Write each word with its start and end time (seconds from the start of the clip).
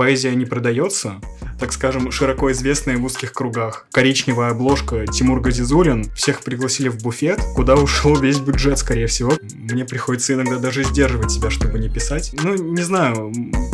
поэзия 0.00 0.34
не 0.34 0.46
продается, 0.46 1.20
так 1.58 1.74
скажем, 1.74 2.10
широко 2.10 2.50
известная 2.52 2.96
в 2.96 3.04
узких 3.04 3.34
кругах. 3.34 3.86
Коричневая 3.92 4.52
обложка 4.52 5.06
Тимур 5.06 5.42
Газизулин. 5.42 6.10
Всех 6.14 6.40
пригласили 6.40 6.88
в 6.88 7.02
буфет, 7.02 7.38
куда 7.54 7.74
ушел 7.74 8.16
весь 8.16 8.38
бюджет, 8.38 8.78
скорее 8.78 9.08
всего. 9.08 9.34
Мне 9.56 9.84
приходится 9.84 10.32
иногда 10.32 10.56
даже 10.56 10.84
сдерживать 10.84 11.30
себя, 11.30 11.50
чтобы 11.50 11.78
не 11.78 11.90
писать. 11.90 12.34
Ну, 12.42 12.54
не 12.54 12.80
знаю, 12.80 13.30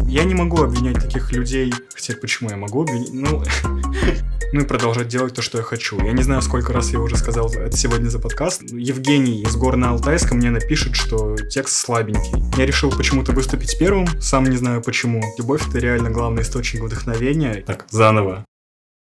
я 0.09 0.25
не 0.25 0.35
могу 0.35 0.65
обвинять 0.65 0.97
таких 0.97 1.31
людей. 1.31 1.73
Хотя 1.95 2.15
почему 2.21 2.51
я 2.51 2.57
могу 2.57 2.83
обвинять? 2.83 3.13
Ну, 3.13 3.45
ну 4.53 4.61
и 4.61 4.65
продолжать 4.65 5.09
делать 5.09 5.35
то, 5.35 5.43
что 5.43 5.59
я 5.59 5.65
хочу. 5.65 5.99
Я 6.05 6.13
не 6.13 6.23
знаю, 6.23 6.43
сколько 6.43 6.73
раз 6.73 6.91
я 6.91 7.01
уже 7.01 7.17
сказал 7.17 7.53
это 7.53 7.77
сегодня 7.77 8.09
за 8.09 8.19
подкаст. 8.19 8.63
Евгений 8.71 9.43
из 9.43 9.57
Горно-Алтайска 9.57 10.35
мне 10.35 10.51
напишет, 10.51 10.95
что 10.97 11.37
текст 11.37 11.75
слабенький. 11.75 12.43
Я 12.57 12.67
решил 12.67 12.91
почему-то 12.91 13.33
выступить 13.33 13.79
первым, 13.79 14.07
сам 14.21 14.45
не 14.45 14.57
знаю 14.57 14.83
почему. 14.83 15.23
Любовь— 15.39 15.69
это 15.69 15.79
реально 15.79 16.11
главный 16.11 16.43
источник 16.43 16.83
вдохновения. 16.83 17.65
Так, 17.67 17.87
заново. 17.91 18.45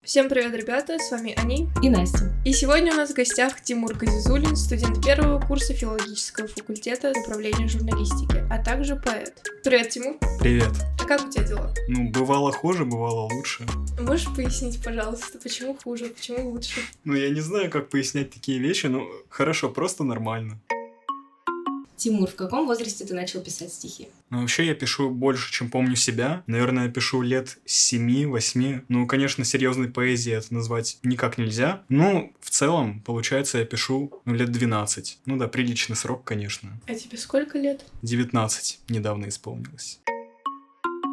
Всем 0.05 0.29
привет, 0.29 0.55
ребята, 0.55 0.99
с 0.99 1.11
вами 1.11 1.33
Ани 1.35 1.67
и 1.83 1.89
Настя. 1.89 2.31
И 2.45 2.53
сегодня 2.53 2.93
у 2.93 2.97
нас 2.97 3.13
в 3.13 3.15
гостях 3.15 3.63
Тимур 3.63 3.95
Газизулин, 3.95 4.55
студент 4.55 5.03
первого 5.03 5.41
курса 5.41 5.73
филологического 5.73 6.47
факультета 6.47 7.11
управления 7.17 7.67
журналистики, 7.69 8.45
а 8.51 8.63
также 8.63 8.97
поэт. 8.97 9.43
Привет, 9.65 9.89
Тимур. 9.89 10.17
Привет. 10.41 10.73
А 11.01 11.07
как 11.07 11.25
у 11.25 11.31
тебя 11.31 11.45
дела? 11.45 11.75
Ну, 11.89 12.11
бывало 12.11 12.53
хуже, 12.53 12.85
бывало 12.85 13.33
лучше. 13.33 13.65
Можешь 13.99 14.29
пояснить, 14.37 14.79
пожалуйста, 14.85 15.39
почему 15.39 15.75
хуже, 15.83 16.11
почему 16.11 16.51
лучше? 16.51 16.81
Ну, 17.05 17.15
я 17.15 17.31
не 17.31 17.41
знаю, 17.41 17.71
как 17.71 17.89
пояснять 17.89 18.31
такие 18.31 18.59
вещи, 18.59 18.89
но 18.89 19.09
хорошо, 19.31 19.71
просто 19.71 20.05
нормально. 20.05 20.61
Тимур, 22.05 22.29
в 22.29 22.35
каком 22.35 22.67
возрасте 22.67 23.07
ты 23.07 23.15
начал 23.15 23.41
писать 23.41 23.73
стихи? 23.73 24.09
Ну, 24.29 24.43
вообще 24.43 24.67
я 24.67 24.75
пишу 24.75 25.09
больше, 25.09 25.51
чем 25.51 25.71
помню 25.71 25.97
себя. 25.97 26.43
Наверное, 26.47 26.85
я 26.85 26.91
пишу 26.91 27.23
лет 27.23 27.57
7-8. 27.65 28.83
Ну, 28.91 29.07
конечно, 29.07 29.43
серьезной 29.43 29.89
поэзией 29.89 30.37
это 30.37 30.53
назвать 30.53 30.99
никак 31.03 31.39
нельзя. 31.39 31.83
Ну, 31.89 32.35
в 32.41 32.51
целом, 32.51 33.01
получается, 33.01 33.57
я 33.57 33.65
пишу 33.65 34.21
ну, 34.27 34.35
лет 34.35 34.53
12. 34.53 35.21
Ну 35.25 35.39
да, 35.39 35.49
приличный 35.49 35.97
срок, 35.97 36.25
конечно. 36.25 36.79
А 36.87 36.95
тебе 36.95 37.17
сколько 37.17 37.57
лет? 37.57 37.87
19 38.03 38.81
недавно 38.91 39.31
исполнилось. 39.31 40.01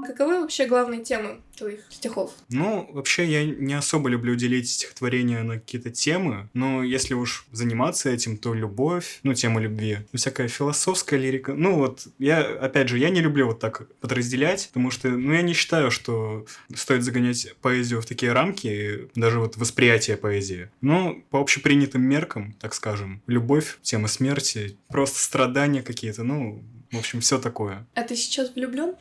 Каковы 0.06 0.42
вообще 0.42 0.66
главные 0.66 1.04
темы 1.04 1.42
твоих 1.58 1.82
стихов? 1.90 2.34
Ну, 2.50 2.90
вообще 2.92 3.26
я 3.26 3.46
не 3.46 3.74
особо 3.74 4.10
люблю 4.10 4.36
делить 4.36 4.70
стихотворения 4.70 5.44
на 5.44 5.60
какие-то 5.60 5.92
темы, 5.92 6.50
но 6.54 6.84
если 6.84 7.14
уж 7.14 7.46
заниматься 7.52 8.10
этим, 8.10 8.38
то 8.38 8.54
любовь, 8.54 9.20
ну, 9.24 9.34
тема 9.34 9.62
любви, 9.62 10.00
ну, 10.12 10.18
всякая 10.18 10.48
философская 10.48 11.20
лирика. 11.20 11.54
Ну, 11.54 11.76
вот, 11.76 12.08
я, 12.18 12.42
опять 12.42 12.90
же, 12.90 12.98
я 12.98 13.10
не 13.10 13.22
люблю 13.22 13.48
вот 13.48 13.60
так 13.60 13.90
подразделять, 14.00 14.68
потому 14.68 14.92
что, 14.92 15.10
ну, 15.10 15.34
я 15.34 15.42
не 15.42 15.54
считаю, 15.54 15.92
что 15.92 16.46
стоит 16.76 17.04
загонять 17.04 17.54
поэзию 17.62 18.02
в 18.02 18.06
такие 18.06 18.32
рамки, 18.34 19.10
даже 19.16 19.40
вот 19.40 19.58
восприятие 19.58 20.18
поэзии. 20.18 20.70
Ну, 20.82 21.24
по 21.30 21.40
общепринятым 21.40 22.02
меркам, 22.02 22.54
так 22.60 22.74
скажем, 22.74 23.22
любовь, 23.28 23.78
тема 23.82 24.08
смерти, 24.08 24.78
просто 24.90 25.20
страдания 25.20 25.84
какие-то, 25.84 26.24
ну, 26.24 26.64
в 26.92 26.98
общем, 26.98 27.22
все 27.22 27.40
такое. 27.40 27.88
А 27.96 28.04
ты 28.04 28.16
сейчас 28.16 28.54
влюблен? 28.54 28.96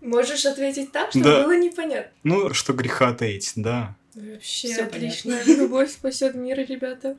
Можешь 0.00 0.46
ответить 0.46 0.92
так, 0.92 1.10
чтобы 1.10 1.24
да. 1.24 1.42
было 1.42 1.58
непонятно. 1.58 2.12
Ну, 2.22 2.54
что 2.54 2.72
греха 2.72 3.12
таить, 3.14 3.52
да. 3.56 3.96
Вообще 4.14 4.68
Всё 4.72 4.84
отлично. 4.84 5.42
Любовь 5.46 5.90
спасет 5.90 6.34
мир, 6.34 6.58
ребята. 6.58 7.16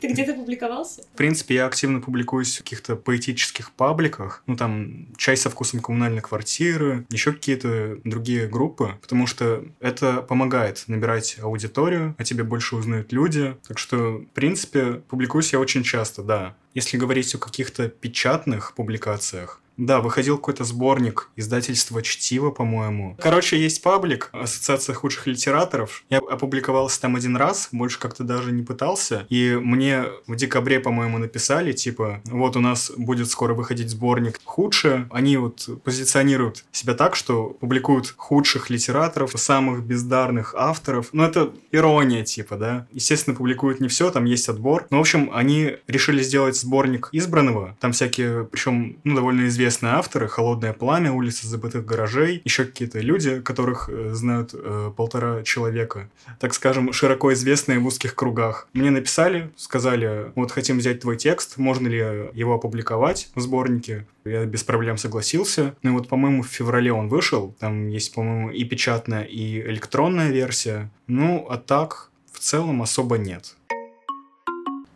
Ты 0.00 0.12
где-то 0.12 0.34
публиковался? 0.34 1.02
В 1.14 1.16
принципе, 1.16 1.54
я 1.54 1.66
активно 1.66 2.00
публикуюсь 2.00 2.54
в 2.54 2.58
каких-то 2.58 2.94
поэтических 2.94 3.72
пабликах. 3.72 4.42
Ну, 4.46 4.54
там, 4.54 5.06
«Чай 5.16 5.34
со 5.34 5.48
вкусом 5.48 5.80
коммунальной 5.80 6.20
квартиры», 6.20 7.06
еще 7.08 7.32
какие-то 7.32 7.98
другие 8.04 8.46
группы, 8.46 8.98
потому 9.00 9.26
что 9.26 9.64
это 9.80 10.20
помогает 10.20 10.84
набирать 10.88 11.38
аудиторию, 11.40 12.14
о 12.18 12.24
тебе 12.24 12.44
больше 12.44 12.76
узнают 12.76 13.12
люди. 13.12 13.56
Так 13.66 13.78
что, 13.78 14.18
в 14.18 14.26
принципе, 14.34 15.02
публикуюсь 15.08 15.54
я 15.54 15.58
очень 15.58 15.82
часто, 15.82 16.22
да. 16.22 16.54
Если 16.74 16.98
говорить 16.98 17.34
о 17.34 17.38
каких-то 17.38 17.88
печатных 17.88 18.74
публикациях, 18.74 19.62
да, 19.76 20.00
выходил 20.00 20.36
какой-то 20.36 20.64
сборник 20.64 21.30
издательства 21.36 22.02
«Чтиво», 22.02 22.50
по-моему. 22.50 23.16
Короче, 23.20 23.60
есть 23.60 23.82
паблик 23.82 24.30
Ассоциация 24.32 24.94
худших 24.94 25.26
литераторов. 25.26 26.04
Я 26.10 26.18
опубликовался 26.18 27.00
там 27.00 27.16
один 27.16 27.36
раз, 27.36 27.68
больше 27.72 27.98
как-то 27.98 28.24
даже 28.24 28.52
не 28.52 28.62
пытался. 28.62 29.26
И 29.28 29.58
мне 29.60 30.04
в 30.26 30.36
декабре, 30.36 30.80
по-моему, 30.80 31.18
написали, 31.18 31.72
типа, 31.72 32.20
вот 32.26 32.56
у 32.56 32.60
нас 32.60 32.92
будет 32.96 33.30
скоро 33.30 33.54
выходить 33.54 33.90
сборник 33.90 34.40
худшие. 34.44 35.08
Они 35.10 35.36
вот 35.36 35.68
позиционируют 35.82 36.64
себя 36.72 36.94
так, 36.94 37.16
что 37.16 37.48
публикуют 37.60 38.14
худших 38.16 38.70
литераторов, 38.70 39.32
самых 39.34 39.84
бездарных 39.84 40.54
авторов. 40.56 41.08
Ну, 41.12 41.24
это 41.24 41.52
ирония, 41.72 42.24
типа, 42.24 42.56
да. 42.56 42.86
Естественно, 42.92 43.36
публикуют 43.36 43.80
не 43.80 43.88
все, 43.88 44.10
там 44.10 44.24
есть 44.24 44.48
отбор. 44.48 44.86
Но, 44.90 44.98
в 44.98 45.00
общем, 45.00 45.30
они 45.32 45.76
решили 45.88 46.22
сделать 46.22 46.56
сборник 46.56 47.08
избранного. 47.12 47.76
Там 47.80 47.92
всякие, 47.92 48.44
причем, 48.44 48.98
ну, 49.04 49.14
довольно 49.14 49.46
известные 49.46 49.63
известные 49.64 49.94
авторы, 49.94 50.28
«Холодное 50.28 50.72
пламя», 50.72 51.12
«Улица 51.12 51.46
забытых 51.46 51.84
гаражей», 51.84 52.40
еще 52.44 52.64
какие-то 52.64 53.00
люди, 53.00 53.40
которых 53.40 53.88
э, 53.88 54.10
знают 54.12 54.50
э, 54.54 54.92
полтора 54.96 55.42
человека, 55.42 56.08
так 56.38 56.54
скажем, 56.54 56.92
широко 56.92 57.32
известные 57.32 57.78
в 57.78 57.86
узких 57.86 58.14
кругах. 58.14 58.68
Мне 58.72 58.90
написали, 58.90 59.50
сказали, 59.56 60.32
вот 60.34 60.52
хотим 60.52 60.78
взять 60.78 61.00
твой 61.00 61.16
текст, 61.16 61.58
можно 61.58 61.88
ли 61.88 61.98
его 61.98 62.54
опубликовать 62.54 63.28
в 63.34 63.40
сборнике. 63.40 64.06
Я 64.24 64.44
без 64.44 64.64
проблем 64.64 64.96
согласился. 64.96 65.74
Ну 65.82 65.90
и 65.90 65.92
вот, 65.92 66.08
по-моему, 66.08 66.42
в 66.42 66.48
феврале 66.48 66.92
он 66.92 67.08
вышел. 67.08 67.54
Там 67.58 67.88
есть, 67.88 68.14
по-моему, 68.14 68.50
и 68.50 68.64
печатная, 68.64 69.24
и 69.24 69.60
электронная 69.60 70.30
версия. 70.30 70.90
Ну, 71.06 71.46
а 71.48 71.56
так, 71.56 72.10
в 72.32 72.38
целом 72.38 72.82
особо 72.82 73.18
нет. 73.18 73.56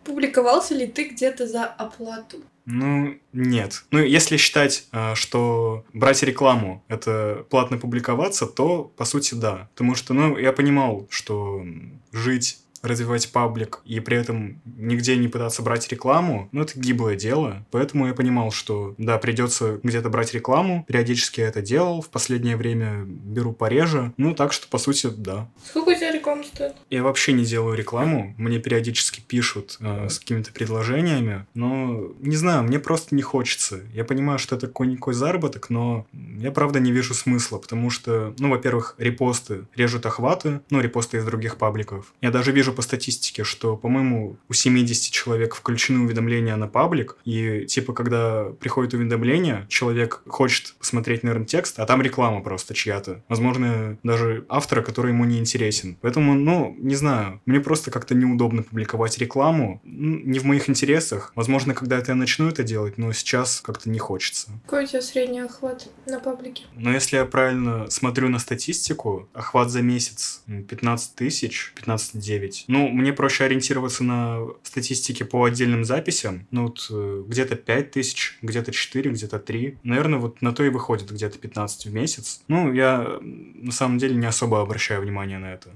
Публиковался 0.04 0.74
ли 0.74 0.86
ты 0.86 1.08
где-то 1.08 1.46
за 1.46 1.64
оплату? 1.64 2.38
Ну, 2.70 3.18
нет. 3.32 3.84
Ну, 3.90 4.00
если 4.00 4.36
считать, 4.36 4.86
а, 4.92 5.14
что 5.14 5.86
брать 5.94 6.22
рекламу— 6.22 6.84
это 6.88 7.46
платно 7.48 7.78
публиковаться, 7.78 8.44
то, 8.44 8.92
по 8.94 9.06
сути, 9.06 9.34
да. 9.34 9.70
Потому 9.72 9.94
что, 9.94 10.12
ну, 10.12 10.36
я 10.36 10.52
понимал, 10.52 11.06
что 11.08 11.64
жить 12.12 12.58
развивать 12.82 13.30
паблик 13.32 13.80
и 13.84 14.00
при 14.00 14.16
этом 14.16 14.60
нигде 14.64 15.16
не 15.16 15.28
пытаться 15.28 15.62
брать 15.62 15.88
рекламу, 15.88 16.48
ну, 16.52 16.62
это 16.62 16.78
гиблое 16.78 17.16
дело. 17.16 17.66
Поэтому 17.70 18.06
я 18.06 18.14
понимал, 18.14 18.50
что, 18.50 18.94
да, 18.98 19.18
придется 19.18 19.80
где-то 19.82 20.08
брать 20.08 20.34
рекламу. 20.34 20.84
Периодически 20.86 21.40
я 21.40 21.48
это 21.48 21.62
делал. 21.62 22.02
В 22.02 22.08
последнее 22.08 22.56
время 22.56 23.04
беру 23.04 23.52
пореже. 23.52 24.12
Ну, 24.16 24.34
так 24.34 24.52
что, 24.52 24.68
по 24.68 24.78
сути, 24.78 25.08
да. 25.08 25.48
Сколько 25.64 25.90
у 25.90 25.94
тебя 25.94 26.12
реклама 26.12 26.44
стоит? 26.44 26.74
Я 26.90 27.02
вообще 27.02 27.32
не 27.32 27.44
делаю 27.44 27.76
рекламу. 27.76 28.34
Мне 28.38 28.58
периодически 28.58 29.20
пишут 29.20 29.76
э, 29.80 30.08
с 30.08 30.18
какими-то 30.18 30.52
предложениями. 30.52 31.46
Но, 31.54 32.12
не 32.20 32.36
знаю, 32.36 32.62
мне 32.62 32.78
просто 32.78 33.14
не 33.14 33.22
хочется. 33.22 33.80
Я 33.92 34.04
понимаю, 34.04 34.38
что 34.38 34.56
это 34.56 34.66
какой-никакой 34.66 35.14
заработок, 35.14 35.70
но 35.70 36.06
я, 36.12 36.50
правда, 36.52 36.80
не 36.80 36.92
вижу 36.92 37.14
смысла, 37.14 37.58
потому 37.58 37.90
что, 37.90 38.34
ну, 38.38 38.50
во-первых, 38.50 38.94
репосты 38.98 39.66
режут 39.74 40.06
охваты, 40.06 40.60
ну, 40.70 40.80
репосты 40.80 41.18
из 41.18 41.24
других 41.24 41.56
пабликов. 41.56 42.12
Я 42.20 42.30
даже 42.30 42.52
вижу 42.52 42.67
по 42.72 42.82
статистике, 42.82 43.44
что, 43.44 43.76
по-моему, 43.76 44.36
у 44.48 44.52
70 44.52 45.12
человек 45.12 45.54
включены 45.54 46.00
уведомления 46.00 46.56
на 46.56 46.68
паблик, 46.68 47.16
и, 47.24 47.66
типа, 47.66 47.92
когда 47.92 48.44
приходит 48.60 48.94
уведомление, 48.94 49.66
человек 49.68 50.22
хочет 50.26 50.74
посмотреть, 50.78 51.22
наверное, 51.22 51.46
текст, 51.46 51.78
а 51.78 51.86
там 51.86 52.02
реклама 52.02 52.40
просто 52.40 52.74
чья-то. 52.74 53.22
Возможно, 53.28 53.98
даже 54.02 54.44
автора, 54.48 54.82
который 54.82 55.12
ему 55.12 55.24
не 55.24 55.38
интересен. 55.38 55.96
Поэтому, 56.00 56.34
ну, 56.34 56.74
не 56.78 56.94
знаю, 56.94 57.40
мне 57.46 57.60
просто 57.60 57.90
как-то 57.90 58.14
неудобно 58.14 58.62
публиковать 58.62 59.18
рекламу. 59.18 59.80
Ну, 59.84 60.18
не 60.18 60.38
в 60.38 60.44
моих 60.44 60.68
интересах. 60.68 61.32
Возможно, 61.34 61.74
когда-то 61.74 62.12
я 62.12 62.16
начну 62.16 62.48
это 62.48 62.62
делать, 62.62 62.98
но 62.98 63.12
сейчас 63.12 63.60
как-то 63.60 63.90
не 63.90 63.98
хочется. 63.98 64.50
Какой 64.64 64.84
у 64.84 64.86
тебя 64.86 65.02
средний 65.02 65.40
охват 65.40 65.88
на 66.06 66.20
паблике? 66.20 66.64
Но 66.74 66.92
если 66.92 67.16
я 67.16 67.24
правильно 67.24 67.90
смотрю 67.90 68.28
на 68.28 68.38
статистику, 68.38 69.28
охват 69.32 69.70
за 69.70 69.82
месяц 69.82 70.42
15 70.46 71.14
тысяч, 71.14 71.72
15,9. 71.76 72.57
Ну, 72.66 72.88
мне 72.88 73.12
проще 73.12 73.44
ориентироваться 73.44 74.04
на 74.04 74.46
статистике 74.62 75.24
по 75.24 75.44
отдельным 75.44 75.84
записям. 75.84 76.46
Ну, 76.50 76.64
вот 76.64 76.86
э, 76.90 77.22
где-то 77.26 77.56
5 77.56 77.90
тысяч, 77.90 78.38
где-то 78.42 78.72
4, 78.72 79.10
где-то 79.10 79.38
3. 79.38 79.78
Наверное, 79.82 80.18
вот 80.18 80.42
на 80.42 80.52
то 80.52 80.64
и 80.64 80.70
выходит 80.70 81.10
где-то 81.10 81.38
15 81.38 81.86
в 81.86 81.94
месяц. 81.94 82.42
Ну, 82.48 82.72
я 82.72 83.18
на 83.20 83.72
самом 83.72 83.98
деле 83.98 84.14
не 84.16 84.26
особо 84.26 84.60
обращаю 84.60 85.02
внимание 85.02 85.38
на 85.38 85.52
это. 85.52 85.70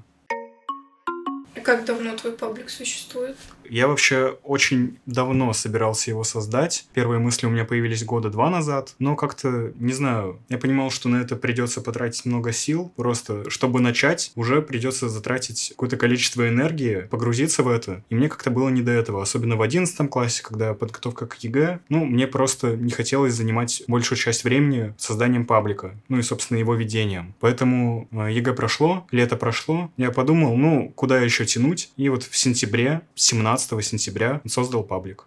Как 1.62 1.84
давно 1.84 2.16
твой 2.16 2.32
паблик 2.32 2.70
существует? 2.70 3.36
Я 3.68 3.88
вообще 3.88 4.36
очень 4.42 4.98
давно 5.06 5.52
собирался 5.52 6.10
его 6.10 6.24
создать. 6.24 6.86
Первые 6.92 7.18
мысли 7.18 7.46
у 7.46 7.50
меня 7.50 7.64
появились 7.64 8.04
года 8.04 8.30
два 8.30 8.50
назад, 8.50 8.94
но 8.98 9.16
как-то, 9.16 9.72
не 9.76 9.92
знаю, 9.92 10.40
я 10.48 10.58
понимал, 10.58 10.90
что 10.90 11.08
на 11.08 11.16
это 11.16 11.36
придется 11.36 11.80
потратить 11.80 12.24
много 12.24 12.52
сил. 12.52 12.92
Просто, 12.96 13.48
чтобы 13.50 13.80
начать, 13.80 14.32
уже 14.34 14.62
придется 14.62 15.08
затратить 15.08 15.70
какое-то 15.70 15.96
количество 15.96 16.48
энергии, 16.48 17.08
погрузиться 17.10 17.62
в 17.62 17.68
это. 17.68 18.04
И 18.10 18.14
мне 18.14 18.28
как-то 18.28 18.50
было 18.50 18.68
не 18.68 18.82
до 18.82 18.92
этого, 18.92 19.22
особенно 19.22 19.56
в 19.56 19.62
одиннадцатом 19.62 20.08
классе, 20.08 20.42
когда 20.42 20.74
подготовка 20.74 21.26
к 21.26 21.36
ЕГЭ. 21.36 21.80
Ну, 21.88 22.04
мне 22.04 22.26
просто 22.26 22.76
не 22.76 22.90
хотелось 22.90 23.34
занимать 23.34 23.82
большую 23.86 24.18
часть 24.18 24.44
времени 24.44 24.94
созданием 24.98 25.46
паблика, 25.46 25.94
ну 26.08 26.18
и, 26.18 26.22
собственно, 26.22 26.58
его 26.58 26.74
ведением. 26.74 27.34
Поэтому 27.40 28.08
ЕГЭ 28.12 28.52
прошло, 28.54 29.06
лето 29.10 29.36
прошло, 29.36 29.90
я 29.96 30.10
подумал, 30.10 30.56
ну, 30.56 30.92
куда 30.94 31.18
еще 31.18 31.44
тянуть? 31.44 31.90
И 31.96 32.08
вот 32.08 32.24
в 32.24 32.36
сентябре, 32.36 33.02
17 33.14 33.51
15 33.52 33.84
сентября 33.84 34.40
создал 34.46 34.82
паблик. 34.82 35.26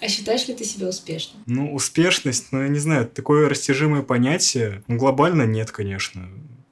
А 0.00 0.08
считаешь 0.08 0.48
ли 0.48 0.54
ты 0.54 0.64
себя 0.64 0.88
успешным? 0.88 1.42
Ну, 1.46 1.72
успешность, 1.72 2.48
ну, 2.50 2.62
я 2.62 2.68
не 2.68 2.80
знаю, 2.80 3.06
такое 3.06 3.48
растяжимое 3.48 4.02
понятие. 4.02 4.82
Ну, 4.88 4.96
глобально 4.96 5.44
нет, 5.44 5.70
конечно 5.70 6.28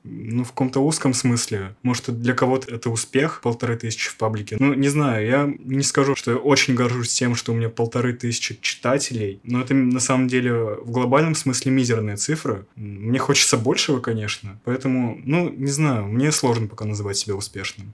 ну, 0.08 0.44
в 0.44 0.48
каком-то 0.50 0.80
узком 0.80 1.14
смысле. 1.14 1.74
Может, 1.82 2.20
для 2.20 2.32
кого-то 2.32 2.72
это 2.72 2.90
успех, 2.90 3.40
полторы 3.42 3.76
тысячи 3.76 4.08
в 4.08 4.16
паблике. 4.16 4.56
Ну, 4.58 4.74
не 4.74 4.88
знаю, 4.88 5.26
я 5.26 5.52
не 5.58 5.82
скажу, 5.82 6.14
что 6.14 6.32
я 6.32 6.36
очень 6.36 6.74
горжусь 6.74 7.12
тем, 7.12 7.34
что 7.34 7.52
у 7.52 7.56
меня 7.56 7.68
полторы 7.68 8.12
тысячи 8.12 8.56
читателей, 8.60 9.40
но 9.42 9.60
это 9.60 9.74
на 9.74 9.98
самом 9.98 10.28
деле 10.28 10.52
в 10.52 10.90
глобальном 10.90 11.34
смысле 11.34 11.72
мизерные 11.72 12.16
цифры. 12.16 12.66
Мне 12.76 13.18
хочется 13.18 13.56
большего, 13.56 13.98
конечно, 14.00 14.60
поэтому, 14.64 15.20
ну, 15.24 15.48
не 15.48 15.70
знаю, 15.70 16.06
мне 16.06 16.30
сложно 16.30 16.68
пока 16.68 16.84
называть 16.84 17.16
себя 17.16 17.34
успешным. 17.34 17.92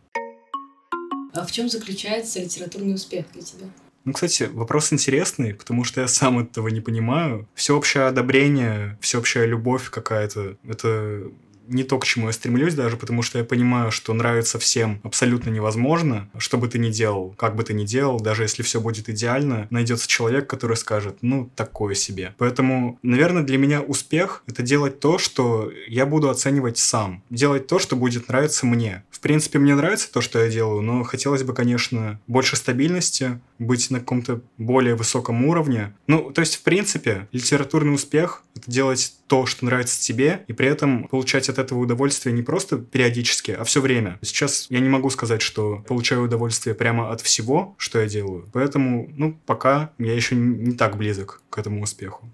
А 1.33 1.47
в 1.47 1.53
чем 1.53 1.69
заключается 1.69 2.41
литературный 2.41 2.95
успех 2.95 3.27
для 3.33 3.43
тебя? 3.43 3.67
Ну, 4.05 4.13
кстати, 4.13 4.45
вопрос 4.53 4.93
интересный, 4.93 5.55
потому 5.55 5.85
что 5.85 6.01
я 6.01 6.09
сам 6.09 6.41
этого 6.41 6.69
не 6.69 6.81
понимаю. 6.81 7.49
Всеобщее 7.55 8.05
одобрение, 8.05 8.99
всеобщая 9.01 9.47
любовь 9.47 9.91
какая-то, 9.91 10.57
это 10.69 11.23
не 11.69 11.85
то, 11.85 11.99
к 11.99 12.05
чему 12.05 12.27
я 12.27 12.33
стремлюсь 12.33 12.75
даже, 12.75 12.97
потому 12.97 13.23
что 13.23 13.39
я 13.39 13.45
понимаю, 13.45 13.91
что 13.91 14.13
нравится 14.15 14.59
всем 14.59 15.01
абсолютно 15.03 15.51
невозможно, 15.51 16.29
что 16.39 16.59
бы 16.59 16.69
ты 16.69 16.79
ни 16.79 16.91
делал, 16.91 17.35
как 17.37 17.57
бы 17.57 17.63
ты 17.63 17.75
ни 17.75 17.85
делал, 17.85 18.21
даже 18.21 18.43
если 18.43 18.63
все 18.63 18.81
будет 18.81 19.09
идеально, 19.09 19.67
найдется 19.71 20.09
человек, 20.09 20.49
который 20.49 20.77
скажет, 20.77 21.19
ну, 21.23 21.51
такое 21.55 21.95
себе. 21.95 22.35
Поэтому, 22.39 22.99
наверное, 23.03 23.43
для 23.43 23.59
меня 23.59 23.81
успех— 23.81 24.43
это 24.47 24.63
делать 24.63 25.01
то, 25.01 25.19
что 25.19 25.73
я 25.87 26.07
буду 26.07 26.31
оценивать 26.31 26.79
сам. 26.79 27.23
Делать 27.31 27.67
то, 27.67 27.79
что 27.79 27.97
будет 27.97 28.29
нравиться 28.29 28.67
мне. 28.67 29.05
В 29.11 29.21
принципе, 29.21 29.59
мне 29.59 29.75
нравится 29.75 30.11
то, 30.13 30.21
что 30.21 30.43
я 30.43 30.51
делаю, 30.51 30.83
но 30.83 31.05
хотелось 31.05 31.45
бы, 31.45 31.55
конечно, 31.55 32.21
больше 32.27 32.57
стабильности, 32.57 33.41
быть 33.59 33.91
на 33.91 34.01
каком-то 34.01 34.41
более 34.59 34.95
высоком 34.95 35.45
уровне. 35.45 35.95
Ну, 36.07 36.31
то 36.31 36.41
есть, 36.41 36.57
в 36.57 36.63
принципе, 36.63 37.29
литературный 37.33 37.95
успех— 37.95 38.43
это 38.57 38.71
делать 38.71 39.15
то, 39.27 39.47
что 39.47 39.65
нравится 39.65 40.01
тебе, 40.01 40.45
и 40.49 40.53
при 40.53 40.69
этом 40.69 41.05
получать 41.05 41.49
от 41.53 41.59
этого 41.59 41.79
удовольствие 41.79 42.35
не 42.35 42.43
просто 42.43 42.79
периодически, 42.79 43.53
а 43.53 43.65
все 43.65 43.81
время. 43.81 44.19
Сейчас 44.23 44.67
я 44.71 44.81
не 44.81 44.89
могу 44.89 45.11
сказать, 45.11 45.43
что 45.43 45.85
получаю 45.87 46.25
удовольствие 46.25 46.75
прямо 46.75 47.13
от 47.13 47.21
всего, 47.21 47.75
что 47.79 48.01
я 48.01 48.09
делаю. 48.09 48.49
Поэтому, 48.53 49.09
ну, 49.17 49.39
пока 49.47 49.93
я 49.99 50.15
еще 50.15 50.35
не 50.35 50.73
так 50.73 50.97
близок 50.97 51.43
к 51.51 51.59
этому 51.59 51.83
успеху. 51.83 52.29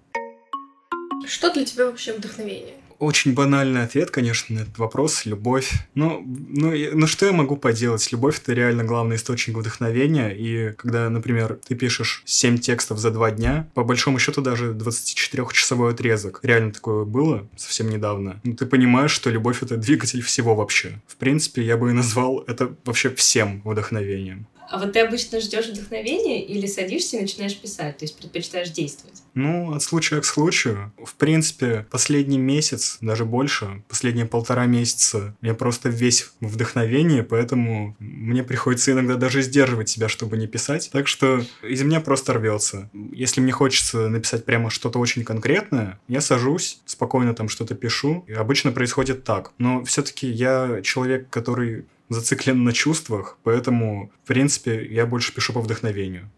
Что 1.27 1.53
для 1.53 1.65
тебя 1.65 1.85
вообще 1.85 2.13
вдохновение? 2.13 2.78
Очень 2.99 3.33
банальный 3.33 3.83
ответ, 3.83 4.11
конечно, 4.11 4.55
на 4.55 4.59
этот 4.61 4.77
вопрос. 4.77 5.25
Любовь. 5.25 5.71
Ну, 5.95 6.23
ну, 6.25 6.73
ну 6.93 7.07
что 7.07 7.25
я 7.25 7.31
могу 7.31 7.55
поделать? 7.57 8.11
Любовь— 8.11 8.39
это 8.43 8.53
реально 8.53 8.83
главный 8.83 9.15
источник 9.15 9.57
вдохновения. 9.57 10.29
И 10.29 10.73
когда, 10.73 11.09
например, 11.09 11.59
ты 11.67 11.75
пишешь 11.75 12.21
7 12.25 12.57
текстов 12.57 12.99
за 12.99 13.11
2 13.11 13.31
дня, 13.31 13.67
по 13.73 13.83
большому 13.83 14.19
счету 14.19 14.41
даже 14.41 14.73
24-часовой 14.73 15.93
отрезок. 15.93 16.39
Реально 16.43 16.73
такое 16.73 17.05
было 17.05 17.47
совсем 17.55 17.89
недавно. 17.89 18.41
Ну, 18.43 18.53
ты 18.53 18.65
понимаешь, 18.65 19.11
что 19.11 19.29
любовь— 19.29 19.59
это 19.63 19.77
двигатель 19.77 20.21
всего 20.21 20.55
вообще. 20.55 21.01
В 21.07 21.15
принципе, 21.15 21.63
я 21.63 21.77
бы 21.77 21.89
и 21.89 21.93
назвал 21.93 22.43
это 22.47 22.75
вообще 22.85 23.09
всем 23.09 23.61
вдохновением. 23.63 24.47
А 24.69 24.77
вот 24.77 24.93
ты 24.93 24.99
обычно 24.99 25.39
ждешь 25.39 25.67
вдохновения 25.67 26.45
или 26.45 26.67
садишься 26.67 27.17
и 27.17 27.21
начинаешь 27.21 27.57
писать, 27.57 27.97
то 27.97 28.05
есть 28.05 28.17
предпочитаешь 28.17 28.69
действовать? 28.69 29.23
Ну, 29.33 29.73
от 29.73 29.81
случая 29.81 30.21
к 30.21 30.25
случаю. 30.25 30.91
В 31.03 31.15
принципе, 31.15 31.85
последний 31.89 32.37
месяц, 32.37 32.97
даже 33.01 33.25
больше, 33.25 33.83
последние 33.87 34.25
полтора 34.25 34.65
месяца, 34.65 35.35
я 35.41 35.53
просто 35.53 35.89
весь 35.89 36.31
в 36.39 36.47
вдохновении, 36.47 37.21
поэтому 37.21 37.95
мне 37.99 38.43
приходится 38.43 38.91
иногда 38.91 39.15
даже 39.15 39.41
сдерживать 39.41 39.89
себя, 39.89 40.09
чтобы 40.09 40.37
не 40.37 40.47
писать. 40.47 40.89
Так 40.91 41.07
что 41.07 41.43
из 41.63 41.81
меня 41.81 42.01
просто 42.01 42.33
рвется. 42.33 42.89
Если 43.11 43.41
мне 43.41 43.51
хочется 43.51 44.09
написать 44.09 44.45
прямо 44.45 44.69
что-то 44.69 44.99
очень 44.99 45.23
конкретное, 45.23 45.99
я 46.07 46.21
сажусь, 46.21 46.81
спокойно 46.85 47.33
там 47.33 47.49
что-то 47.49 47.75
пишу, 47.75 48.25
и 48.27 48.33
обычно 48.33 48.71
происходит 48.71 49.23
так. 49.23 49.51
Но 49.57 49.83
все-таки 49.83 50.27
я 50.27 50.81
человек, 50.83 51.29
который 51.29 51.85
зациклен 52.09 52.63
на 52.63 52.73
чувствах, 52.73 53.37
поэтому, 53.43 54.11
в 54.23 54.27
принципе, 54.27 54.85
я 54.85 55.05
больше 55.05 55.33
пишу 55.33 55.53
по 55.53 55.61
вдохновению. 55.61 56.29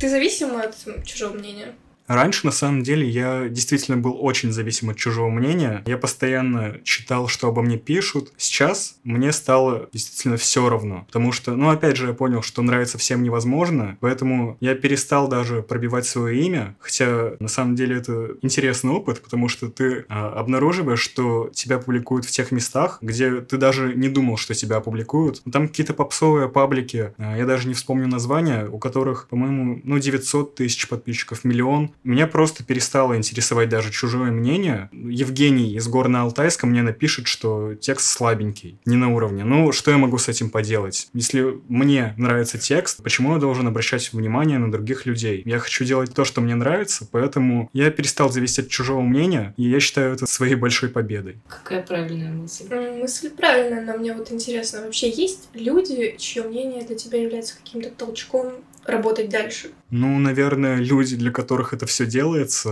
Ты 0.00 0.08
зависим 0.08 0.56
от 0.56 0.76
чужого 1.04 1.34
мнения? 1.34 1.74
Раньше, 2.06 2.46
на 2.46 2.52
самом 2.52 2.82
деле, 2.82 3.08
я 3.08 3.48
действительно 3.48 3.96
был 3.96 4.16
очень 4.20 4.52
зависим 4.52 4.90
от 4.90 4.96
чужого 4.96 5.30
мнения. 5.30 5.82
Я 5.86 5.96
постоянно 5.96 6.78
читал, 6.84 7.28
что 7.28 7.48
обо 7.48 7.62
мне 7.62 7.78
пишут. 7.78 8.32
Сейчас 8.36 8.96
мне 9.04 9.32
стало 9.32 9.88
действительно 9.92 10.36
все 10.36 10.68
равно. 10.68 11.04
Потому 11.06 11.32
что, 11.32 11.56
ну, 11.56 11.70
опять 11.70 11.96
же, 11.96 12.08
я 12.08 12.12
понял, 12.12 12.42
что 12.42 12.62
нравится 12.62 12.98
всем 12.98 13.22
невозможно. 13.22 13.96
Поэтому 14.00 14.56
я 14.60 14.74
перестал 14.74 15.28
даже 15.28 15.62
пробивать 15.62 16.06
свое 16.06 16.42
имя. 16.44 16.76
Хотя, 16.78 17.32
на 17.40 17.48
самом 17.48 17.74
деле, 17.74 17.96
это 17.96 18.36
интересный 18.42 18.90
опыт, 18.90 19.22
потому 19.22 19.48
что 19.48 19.70
ты 19.70 20.04
а, 20.08 20.28
обнаруживаешь, 20.28 21.00
что 21.00 21.50
тебя 21.54 21.78
публикуют 21.78 22.26
в 22.26 22.30
тех 22.30 22.52
местах, 22.52 22.98
где 23.00 23.40
ты 23.40 23.56
даже 23.56 23.94
не 23.94 24.08
думал, 24.08 24.36
что 24.36 24.54
тебя 24.54 24.76
опубликуют. 24.76 25.42
Там 25.50 25.68
какие-то 25.68 25.94
попсовые 25.94 26.48
паблики, 26.48 27.14
а, 27.16 27.36
я 27.36 27.46
даже 27.46 27.66
не 27.66 27.74
вспомню 27.74 28.08
названия, 28.08 28.68
у 28.68 28.78
которых, 28.78 29.28
по-моему, 29.28 29.80
ну, 29.84 29.98
900 29.98 30.54
тысяч 30.54 30.86
подписчиков, 30.88 31.44
миллион. 31.44 31.94
Меня 32.04 32.26
просто 32.26 32.62
перестало 32.62 33.16
интересовать 33.16 33.70
даже 33.70 33.90
чужое 33.90 34.30
мнение. 34.30 34.90
Евгений 34.92 35.74
из 35.74 35.88
Горно-Алтайска 35.88 36.66
мне 36.66 36.82
напишет, 36.82 37.26
что 37.26 37.74
текст 37.74 38.10
слабенький, 38.10 38.78
не 38.84 38.96
на 38.96 39.14
уровне. 39.14 39.42
Ну, 39.44 39.72
что 39.72 39.90
я 39.90 39.96
могу 39.96 40.18
с 40.18 40.28
этим 40.28 40.50
поделать? 40.50 41.08
Если 41.14 41.58
мне 41.68 42.14
нравится 42.18 42.58
текст, 42.58 43.02
почему 43.02 43.32
я 43.32 43.40
должен 43.40 43.66
обращать 43.66 44.12
внимание 44.12 44.58
на 44.58 44.70
других 44.70 45.06
людей? 45.06 45.42
Я 45.46 45.58
хочу 45.58 45.84
делать 45.84 46.12
то, 46.14 46.26
что 46.26 46.42
мне 46.42 46.54
нравится, 46.54 47.08
поэтому 47.10 47.70
я 47.72 47.90
перестал 47.90 48.30
зависеть 48.30 48.66
от 48.66 48.68
чужого 48.68 49.00
мнения, 49.00 49.54
и 49.56 49.62
я 49.62 49.80
считаю 49.80 50.14
это 50.14 50.26
своей 50.26 50.56
большой 50.56 50.90
победой. 50.90 51.38
Какая 51.48 51.82
правильная 51.82 52.32
мысль? 52.32 52.66
Мысль 52.70 53.30
правильная, 53.30 53.82
но 53.82 53.96
мне 53.96 54.12
вот 54.12 54.30
интересно, 54.30 54.82
вообще 54.82 55.08
есть 55.08 55.48
люди, 55.54 56.16
чье 56.18 56.42
мнение 56.42 56.84
для 56.84 56.96
тебя 56.96 57.22
является 57.22 57.56
каким-то 57.56 57.90
толчком 57.90 58.52
работать 58.86 59.28
дальше? 59.28 59.70
Ну, 59.90 60.18
наверное, 60.18 60.76
люди, 60.76 61.16
для 61.16 61.30
которых 61.30 61.72
это 61.72 61.86
все 61.86 62.06
делается 62.06 62.70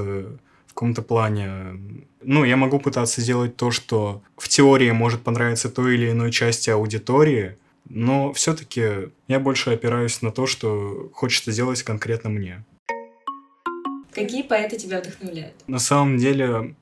в 0.67 0.75
каком-то 0.75 1.03
плане. 1.03 1.79
Ну, 2.23 2.45
я 2.45 2.57
могу 2.57 2.79
пытаться 2.79 3.21
сделать 3.21 3.57
то, 3.57 3.71
что 3.71 4.23
в 4.37 4.49
теории 4.49 4.91
может 4.91 5.23
понравиться 5.23 5.69
той 5.69 5.95
или 5.95 6.11
иной 6.11 6.31
части 6.31 6.71
аудитории, 6.71 7.57
но 7.89 8.33
все-таки 8.33 9.11
я 9.29 9.41
больше 9.41 9.71
опираюсь 9.71 10.23
на 10.23 10.31
то, 10.31 10.47
что 10.47 11.11
хочется 11.13 11.53
сделать 11.53 11.83
конкретно 11.83 12.31
мне. 12.31 12.65
Какие 14.13 14.43
поэты 14.43 14.77
тебя 14.77 15.01
вдохновляют? 15.01 15.55
На 15.67 15.79
самом 15.79 16.19
деле, 16.19 16.75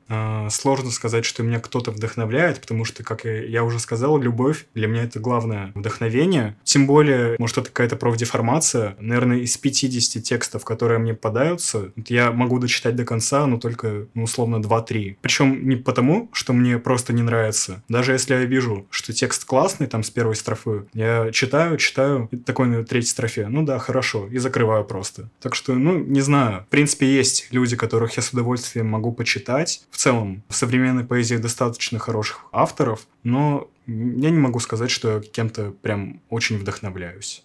сложно 0.51 0.91
сказать, 0.91 1.25
что 1.25 1.43
меня 1.43 1.61
кто-то 1.61 1.91
вдохновляет, 1.91 2.61
потому 2.61 2.85
что, 2.85 3.03
как 3.03 3.25
я 3.25 3.65
уже 3.65 3.79
сказал, 3.79 4.19
любовь 4.19 4.67
для 4.75 4.89
меня 4.89 5.05
это 5.05 5.21
главное 5.21 5.73
вдохновение. 5.75 6.57
Тем 6.65 6.87
более, 6.87 7.37
может, 7.39 7.59
это 7.59 7.69
какая-то 7.69 7.97
профдеформация. 7.97 8.97
Наверное, 8.99 9.39
из 9.39 9.57
50 9.57 10.23
текстов, 10.23 10.65
которые 10.65 10.99
мне 10.99 11.15
попадаются, 11.15 11.93
я 12.07 12.31
могу 12.33 12.59
дочитать 12.59 12.97
до 12.97 13.05
конца, 13.05 13.47
но 13.47 13.59
только, 13.59 14.07
ну, 14.15 14.25
условно, 14.25 14.57
2-3. 14.57 15.17
Причем 15.21 15.69
не 15.69 15.77
потому, 15.77 16.29
что 16.33 16.53
мне 16.53 16.79
просто 16.79 17.13
не 17.13 17.23
нравится. 17.23 17.83
Даже 17.89 18.13
если 18.13 18.35
я 18.35 18.45
вижу, 18.45 18.87
что 18.91 19.13
текст 19.13 19.45
классный, 19.45 19.87
там, 19.87 20.03
с 20.03 20.11
первой 20.11 20.37
строфы, 20.37 20.87
я 20.93 21.31
читаю, 21.33 21.77
читаю, 21.77 22.29
и 22.31 22.37
такой 22.37 22.67
на 22.69 22.85
третьей 22.85 23.11
строфе, 23.11 23.49
ну 23.49 23.63
да, 23.63 23.79
хорошо, 23.79 24.27
и 24.29 24.39
закрываю 24.39 24.85
просто. 24.85 25.29
Так 25.41 25.55
что, 25.55 25.75
ну, 25.75 25.99
не 25.99 26.21
знаю. 26.21 26.65
В 26.65 26.71
принципе, 26.71 27.07
есть 27.07 27.49
люди, 27.51 27.77
которых 27.77 28.17
я 28.17 28.23
с 28.23 28.31
удовольствием 28.31 28.87
могу 28.87 29.13
почитать. 29.13 29.83
В 29.91 30.00
целом, 30.01 30.43
в 30.49 30.55
современной 30.55 31.05
поэзии 31.05 31.37
достаточно 31.37 31.99
хороших 31.99 32.47
авторов, 32.53 33.07
но 33.23 33.71
я 33.87 34.31
не 34.31 34.39
могу 34.39 34.59
сказать, 34.61 34.91
что 34.91 35.17
я 35.17 35.21
кем-то 35.21 35.73
прям 35.83 36.21
очень 36.31 36.59
вдохновляюсь. 36.59 37.45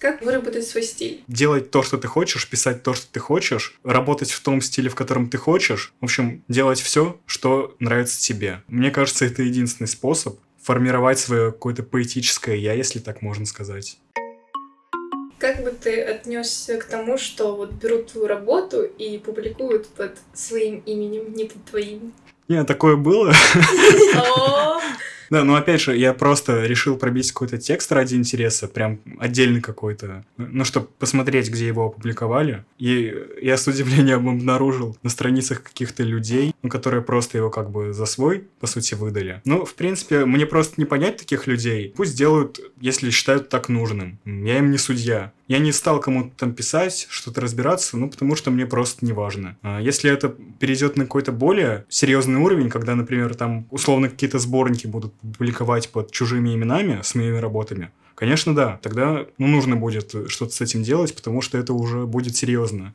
Как 0.00 0.22
выработать 0.22 0.66
свой 0.66 0.82
стиль? 0.82 1.22
Делать 1.28 1.70
то, 1.70 1.82
что 1.82 1.96
ты 1.96 2.08
хочешь, 2.08 2.50
писать 2.50 2.82
то, 2.82 2.92
что 2.94 3.06
ты 3.10 3.20
хочешь, 3.20 3.78
работать 3.84 4.30
в 4.32 4.42
том 4.42 4.60
стиле, 4.60 4.90
в 4.90 4.94
котором 4.94 5.30
ты 5.30 5.38
хочешь. 5.38 5.94
В 6.00 6.04
общем, 6.04 6.42
делать 6.48 6.80
все, 6.80 7.18
что 7.26 7.74
нравится 7.78 8.20
тебе. 8.20 8.62
Мне 8.66 8.90
кажется, 8.90 9.24
это 9.24 9.42
единственный 9.42 9.86
способ 9.86 10.38
формировать 10.60 11.18
свое 11.18 11.52
какое-то 11.52 11.84
поэтическое 11.84 12.56
я, 12.56 12.72
если 12.72 12.98
так 12.98 13.22
можно 13.22 13.46
сказать. 13.46 13.98
Как 15.44 15.62
бы 15.62 15.72
ты 15.72 16.00
отнесся 16.00 16.78
к 16.78 16.84
тому, 16.84 17.18
что 17.18 17.54
вот 17.54 17.72
берут 17.72 18.06
твою 18.06 18.26
работу 18.26 18.82
и 18.82 19.18
публикуют 19.18 19.88
под 19.88 20.16
своим 20.32 20.78
именем, 20.86 21.34
не 21.34 21.44
под 21.44 21.62
твоим? 21.66 22.14
Не, 22.48 22.64
такое 22.64 22.96
было. 22.96 23.30
Да, 25.30 25.44
но 25.44 25.56
опять 25.56 25.80
же, 25.80 25.96
я 25.96 26.12
просто 26.12 26.66
решил 26.66 26.96
пробить 26.96 27.32
какой-то 27.32 27.58
текст 27.58 27.92
ради 27.92 28.14
интереса, 28.14 28.68
прям 28.68 29.00
отдельный 29.18 29.60
какой-то, 29.60 30.24
ну, 30.36 30.64
чтобы 30.64 30.88
посмотреть, 30.98 31.50
где 31.50 31.66
его 31.66 31.86
опубликовали. 31.86 32.64
И 32.78 33.14
я 33.40 33.56
с 33.56 33.66
удивлением 33.66 34.28
обнаружил 34.28 34.96
на 35.02 35.10
страницах 35.10 35.62
каких-то 35.62 36.02
людей, 36.02 36.54
ну, 36.62 36.68
которые 36.68 37.02
просто 37.02 37.38
его 37.38 37.50
как 37.50 37.70
бы 37.70 37.92
за 37.92 38.06
свой, 38.06 38.44
по 38.60 38.66
сути, 38.66 38.94
выдали. 38.94 39.40
Ну, 39.44 39.64
в 39.64 39.74
принципе, 39.74 40.24
мне 40.24 40.46
просто 40.46 40.74
не 40.76 40.84
понять 40.84 41.16
таких 41.16 41.46
людей. 41.46 41.92
Пусть 41.96 42.16
делают, 42.16 42.60
если 42.80 43.10
считают 43.10 43.48
так 43.48 43.68
нужным. 43.68 44.18
Я 44.24 44.58
им 44.58 44.70
не 44.70 44.78
судья. 44.78 45.32
Я 45.46 45.58
не 45.58 45.72
стал 45.72 46.00
кому-то 46.00 46.30
там 46.36 46.54
писать, 46.54 47.06
что-то 47.10 47.40
разбираться, 47.40 47.98
ну, 47.98 48.08
потому 48.08 48.34
что 48.34 48.50
мне 48.50 48.64
просто 48.66 49.04
не 49.04 49.12
важно. 49.12 49.58
А 49.62 49.80
если 49.80 50.10
это 50.10 50.34
перейдет 50.58 50.96
на 50.96 51.04
какой-то 51.04 51.32
более 51.32 51.84
серьезный 51.88 52.40
уровень, 52.40 52.70
когда, 52.70 52.94
например, 52.94 53.34
там 53.34 53.66
условно 53.70 54.08
какие-то 54.08 54.38
сборники 54.38 54.86
будут 54.86 55.13
публиковать 55.20 55.90
под 55.90 56.10
чужими 56.10 56.54
именами 56.54 57.00
с 57.02 57.14
моими 57.14 57.38
работами, 57.38 57.90
конечно, 58.14 58.54
да, 58.54 58.78
тогда 58.82 59.26
ну, 59.38 59.46
нужно 59.46 59.76
будет 59.76 60.14
что-то 60.28 60.52
с 60.52 60.60
этим 60.60 60.82
делать, 60.82 61.14
потому 61.14 61.40
что 61.40 61.58
это 61.58 61.72
уже 61.72 62.06
будет 62.06 62.36
серьезно. 62.36 62.94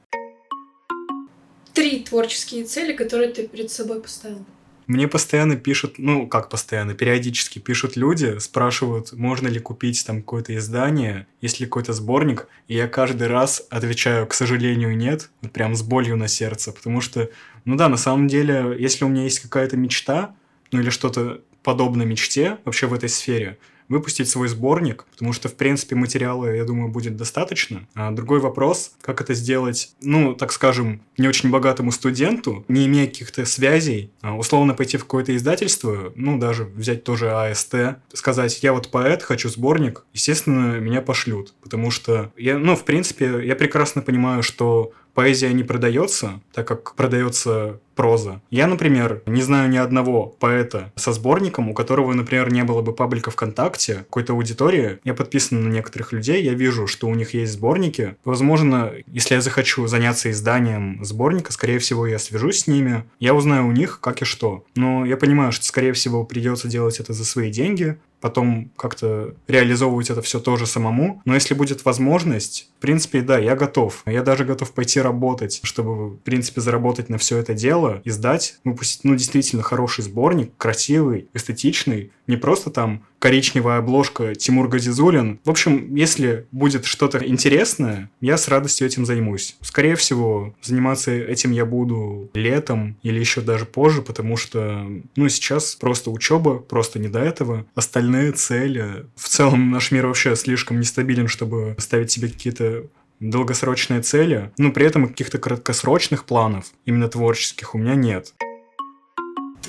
Три 1.74 2.02
творческие 2.02 2.66
цели, 2.66 2.94
которые 2.94 3.32
ты 3.32 3.48
перед 3.48 3.72
собой 3.72 4.02
поставил. 4.02 4.46
Мне 4.90 5.08
постоянно 5.08 5.56
пишут, 5.56 6.00
ну, 6.00 6.28
как 6.28 6.50
постоянно, 6.50 6.96
периодически 6.96 7.60
пишут 7.60 7.96
люди, 7.96 8.40
спрашивают, 8.40 9.14
можно 9.14 9.48
ли 9.48 9.60
купить 9.60 10.04
там 10.04 10.22
какое-то 10.22 10.56
издание, 10.56 11.28
есть 11.42 11.60
ли 11.60 11.68
какой-то 11.68 11.94
сборник, 11.94 12.48
и 12.68 12.74
я 12.74 12.88
каждый 12.88 13.28
раз 13.28 13.64
отвечаю, 13.70 14.26
к 14.26 14.34
сожалению, 14.34 14.98
нет, 14.98 15.30
вот 15.44 15.52
прям 15.52 15.76
с 15.76 15.84
болью 15.84 16.18
на 16.18 16.28
сердце, 16.28 16.72
потому 16.72 17.02
что, 17.02 17.30
ну 17.66 17.76
да, 17.76 17.88
на 17.88 17.98
самом 17.98 18.28
деле, 18.28 18.76
если 18.80 19.06
у 19.06 19.10
меня 19.10 19.26
есть 19.26 19.42
какая-то 19.42 19.78
мечта, 19.78 20.36
ну 20.72 20.80
или 20.80 20.90
что-то 20.90 21.44
подобное 21.64 22.06
мечте 22.06 22.58
вообще 22.66 22.88
в 22.88 22.94
этой 22.94 23.10
сфере, 23.10 23.58
выпустить 23.90 24.30
свой 24.30 24.48
сборник, 24.48 25.06
потому 25.12 25.34
что, 25.34 25.50
в 25.50 25.56
принципе, 25.56 25.96
материала, 25.96 26.46
я 26.46 26.64
думаю, 26.64 26.90
будет 26.90 27.18
достаточно. 27.18 27.88
А 27.96 28.12
другой 28.12 28.40
вопрос, 28.40 28.94
как 29.02 29.20
это 29.20 29.34
сделать, 29.34 29.92
ну, 30.02 30.36
так 30.36 30.52
скажем, 30.54 31.02
не 31.18 31.28
очень 31.28 31.50
богатому 31.50 31.92
студенту, 31.92 32.64
не 32.68 32.86
имея 32.86 33.08
каких-то 33.08 33.46
связей, 33.46 34.12
а 34.22 34.38
условно 34.38 34.76
пойти 34.76 34.98
в 34.98 35.02
какое-то 35.02 35.36
издательство, 35.36 36.14
ну, 36.16 36.38
даже 36.38 36.66
взять 36.66 37.04
тоже 37.04 37.32
АСТ, 37.32 37.98
сказать, 38.14 38.62
я 38.62 38.74
вот 38.74 38.92
поэт, 38.92 39.24
хочу 39.24 39.50
сборник, 39.50 40.06
естественно, 40.14 40.80
меня 40.80 41.02
пошлют, 41.02 41.56
потому 41.62 41.90
что 41.90 42.32
я, 42.38 42.60
ну, 42.60 42.76
в 42.76 42.86
принципе, 42.86 43.42
я 43.44 43.56
прекрасно 43.56 44.04
понимаю, 44.04 44.44
что 44.44 44.94
поэзия 45.20 45.52
не 45.52 45.66
продается, 45.66 46.40
так 46.54 46.66
как 46.66 46.96
продается 46.96 47.82
проза. 47.94 48.42
Я, 48.50 48.68
например, 48.68 49.22
не 49.26 49.42
знаю 49.42 49.70
ни 49.70 49.76
одного 49.76 50.28
поэта 50.28 50.94
со 50.96 51.12
сборником, 51.12 51.68
у 51.68 51.74
которого, 51.74 52.14
например, 52.14 52.54
не 52.54 52.64
было 52.64 52.82
бы 52.82 52.94
паблика 52.94 53.30
ВКонтакте, 53.30 53.96
какой-то 53.96 54.32
аудитории. 54.32 55.00
Я 55.04 55.14
подписан 55.14 55.62
на 55.62 55.68
некоторых 55.68 56.14
людей, 56.14 56.42
я 56.42 56.54
вижу, 56.54 56.88
что 56.88 57.08
у 57.10 57.16
них 57.16 57.34
есть 57.34 57.52
сборники. 57.52 58.16
Возможно, 58.24 58.94
если 59.08 59.36
я 59.36 59.42
захочу 59.42 59.88
заняться 59.88 60.32
изданием 60.32 61.04
сборника, 61.04 61.52
скорее 61.52 61.80
всего, 61.80 62.08
я 62.08 62.18
свяжусь 62.18 62.60
с 62.60 62.68
ними, 62.68 63.04
я 63.20 63.34
узнаю 63.34 63.68
у 63.68 63.74
них, 63.74 64.00
как 64.00 64.22
и 64.22 64.26
что. 64.26 64.64
Но 64.78 65.06
я 65.06 65.18
понимаю, 65.18 65.52
что, 65.52 65.66
скорее 65.66 65.92
всего, 65.92 66.24
придется 66.24 66.70
делать 66.70 67.02
это 67.02 67.12
за 67.12 67.26
свои 67.26 67.52
деньги, 67.52 67.98
потом 68.22 68.72
как-то 68.76 69.36
реализовывать 69.48 70.10
это 70.10 70.22
все 70.22 70.40
тоже 70.40 70.66
самому. 70.66 71.22
Но 71.26 71.34
если 71.36 71.54
будет 71.54 71.86
возможность, 71.86 72.70
в 72.78 72.82
принципе, 72.82 73.22
да, 73.22 73.38
я 73.38 73.56
готов. 73.56 74.04
Я 74.06 74.24
даже 74.24 74.46
готов 74.46 74.72
пойти 74.74 75.00
работать, 75.02 75.60
чтобы, 75.64 76.10
в 76.10 76.18
принципе, 76.18 76.62
заработать 76.62 77.10
на 77.10 77.18
все 77.18 77.38
это 77.38 77.54
дело, 77.54 78.02
издать, 78.06 78.60
выпустить, 78.64 79.04
ну, 79.04 79.16
действительно 79.16 79.64
хороший 79.64 80.04
сборник, 80.04 80.52
красивый, 80.58 81.28
эстетичный, 81.34 82.12
не 82.30 82.38
просто 82.38 82.70
там 82.70 83.04
коричневая 83.18 83.80
обложка 83.80 84.36
Тимур 84.36 84.70
Газизулин. 84.70 85.40
В 85.44 85.50
общем, 85.50 85.96
если 85.96 86.46
будет 86.52 86.86
что-то 86.86 87.18
интересное, 87.26 88.12
я 88.22 88.38
с 88.38 88.48
радостью 88.48 88.88
этим 88.88 89.06
займусь. 89.06 89.58
Скорее 89.62 89.96
всего, 89.96 90.54
заниматься 90.62 91.12
этим 91.12 91.52
я 91.52 91.66
буду 91.66 92.30
летом 92.34 92.98
или 93.02 93.20
еще 93.20 93.42
даже 93.42 93.66
позже, 93.66 94.04
потому 94.04 94.38
что, 94.38 94.86
ну, 95.16 95.28
сейчас 95.28 95.76
просто 95.76 96.12
учеба, 96.12 96.60
просто 96.60 97.00
не 97.00 97.08
до 97.08 97.20
этого. 97.20 97.66
Остальные 97.76 98.34
цели... 98.34 99.08
В 99.16 99.28
целом, 99.28 99.72
наш 99.72 99.92
мир 99.92 100.06
вообще 100.06 100.36
слишком 100.36 100.80
нестабилен, 100.80 101.28
чтобы 101.28 101.76
ставить 101.80 102.12
себе 102.12 102.30
какие-то 102.30 102.86
долгосрочные 103.20 104.02
цели, 104.02 104.52
но 104.58 104.72
при 104.72 104.86
этом 104.86 105.08
каких-то 105.08 105.40
краткосрочных 105.40 106.26
планов, 106.26 106.68
именно 106.86 107.08
творческих, 107.10 107.76
у 107.76 107.78
меня 107.78 107.96
нет. 107.96 108.34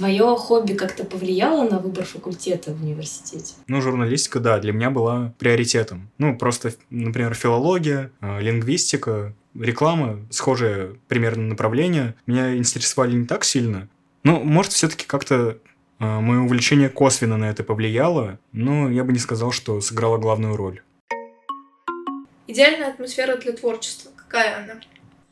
Твое 0.01 0.35
хобби 0.35 0.73
как-то 0.73 1.05
повлияло 1.05 1.69
на 1.69 1.79
выбор 1.79 2.07
факультета 2.07 2.73
в 2.73 2.83
университете? 2.83 3.53
Ну, 3.67 3.83
журналистика, 3.83 4.41
да, 4.41 4.59
для 4.59 4.73
меня 4.73 4.89
была 4.89 5.35
приоритетом. 5.39 6.09
Ну, 6.17 6.39
просто, 6.39 6.73
например, 6.89 7.35
филология, 7.35 8.11
э, 8.23 8.41
лингвистика, 8.41 9.35
реклама, 9.55 10.21
схожее 10.31 10.97
примерно 11.07 11.49
направление, 11.49 12.15
меня 12.27 12.57
интересовали 12.57 13.13
не 13.13 13.27
так 13.27 13.45
сильно. 13.45 13.91
Ну, 14.25 14.43
может, 14.43 14.73
все-таки 14.73 15.05
как-то 15.05 15.59
э, 15.99 16.21
мое 16.21 16.41
увлечение 16.41 16.89
косвенно 16.89 17.37
на 17.37 17.51
это 17.51 17.63
повлияло, 17.63 18.39
но 18.53 18.91
я 18.91 19.05
бы 19.05 19.13
не 19.13 19.19
сказал, 19.19 19.53
что 19.53 19.83
сыграло 19.83 20.17
главную 20.17 20.57
роль. 20.57 20.81
Идеальная 22.47 22.89
атмосфера 22.89 23.37
для 23.37 23.53
творчества. 23.53 24.11
Какая 24.17 24.65
она? 24.65 24.81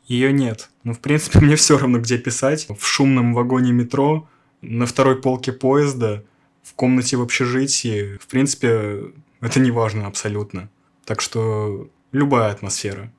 Ее 0.05 0.31
нет. 0.31 0.69
Ну, 0.83 0.93
в 0.93 0.99
принципе, 0.99 1.39
мне 1.41 1.55
все 1.55 1.75
равно, 1.75 1.97
где 1.97 2.19
писать. 2.19 2.67
В 2.69 2.85
шумном 2.85 3.33
вагоне 3.33 3.71
метро, 3.71 4.29
на 4.61 4.85
второй 4.85 5.21
полке 5.21 5.51
поезда, 5.51 6.23
в 6.63 6.73
комнате 6.73 7.17
в 7.17 7.21
общежитии. 7.21 8.17
В 8.17 8.27
принципе, 8.27 9.11
это 9.41 9.59
не 9.59 9.71
важно 9.71 10.07
абсолютно. 10.07 10.69
Так 11.05 11.21
что 11.21 11.89
любая 12.11 12.51
атмосфера. 12.51 13.11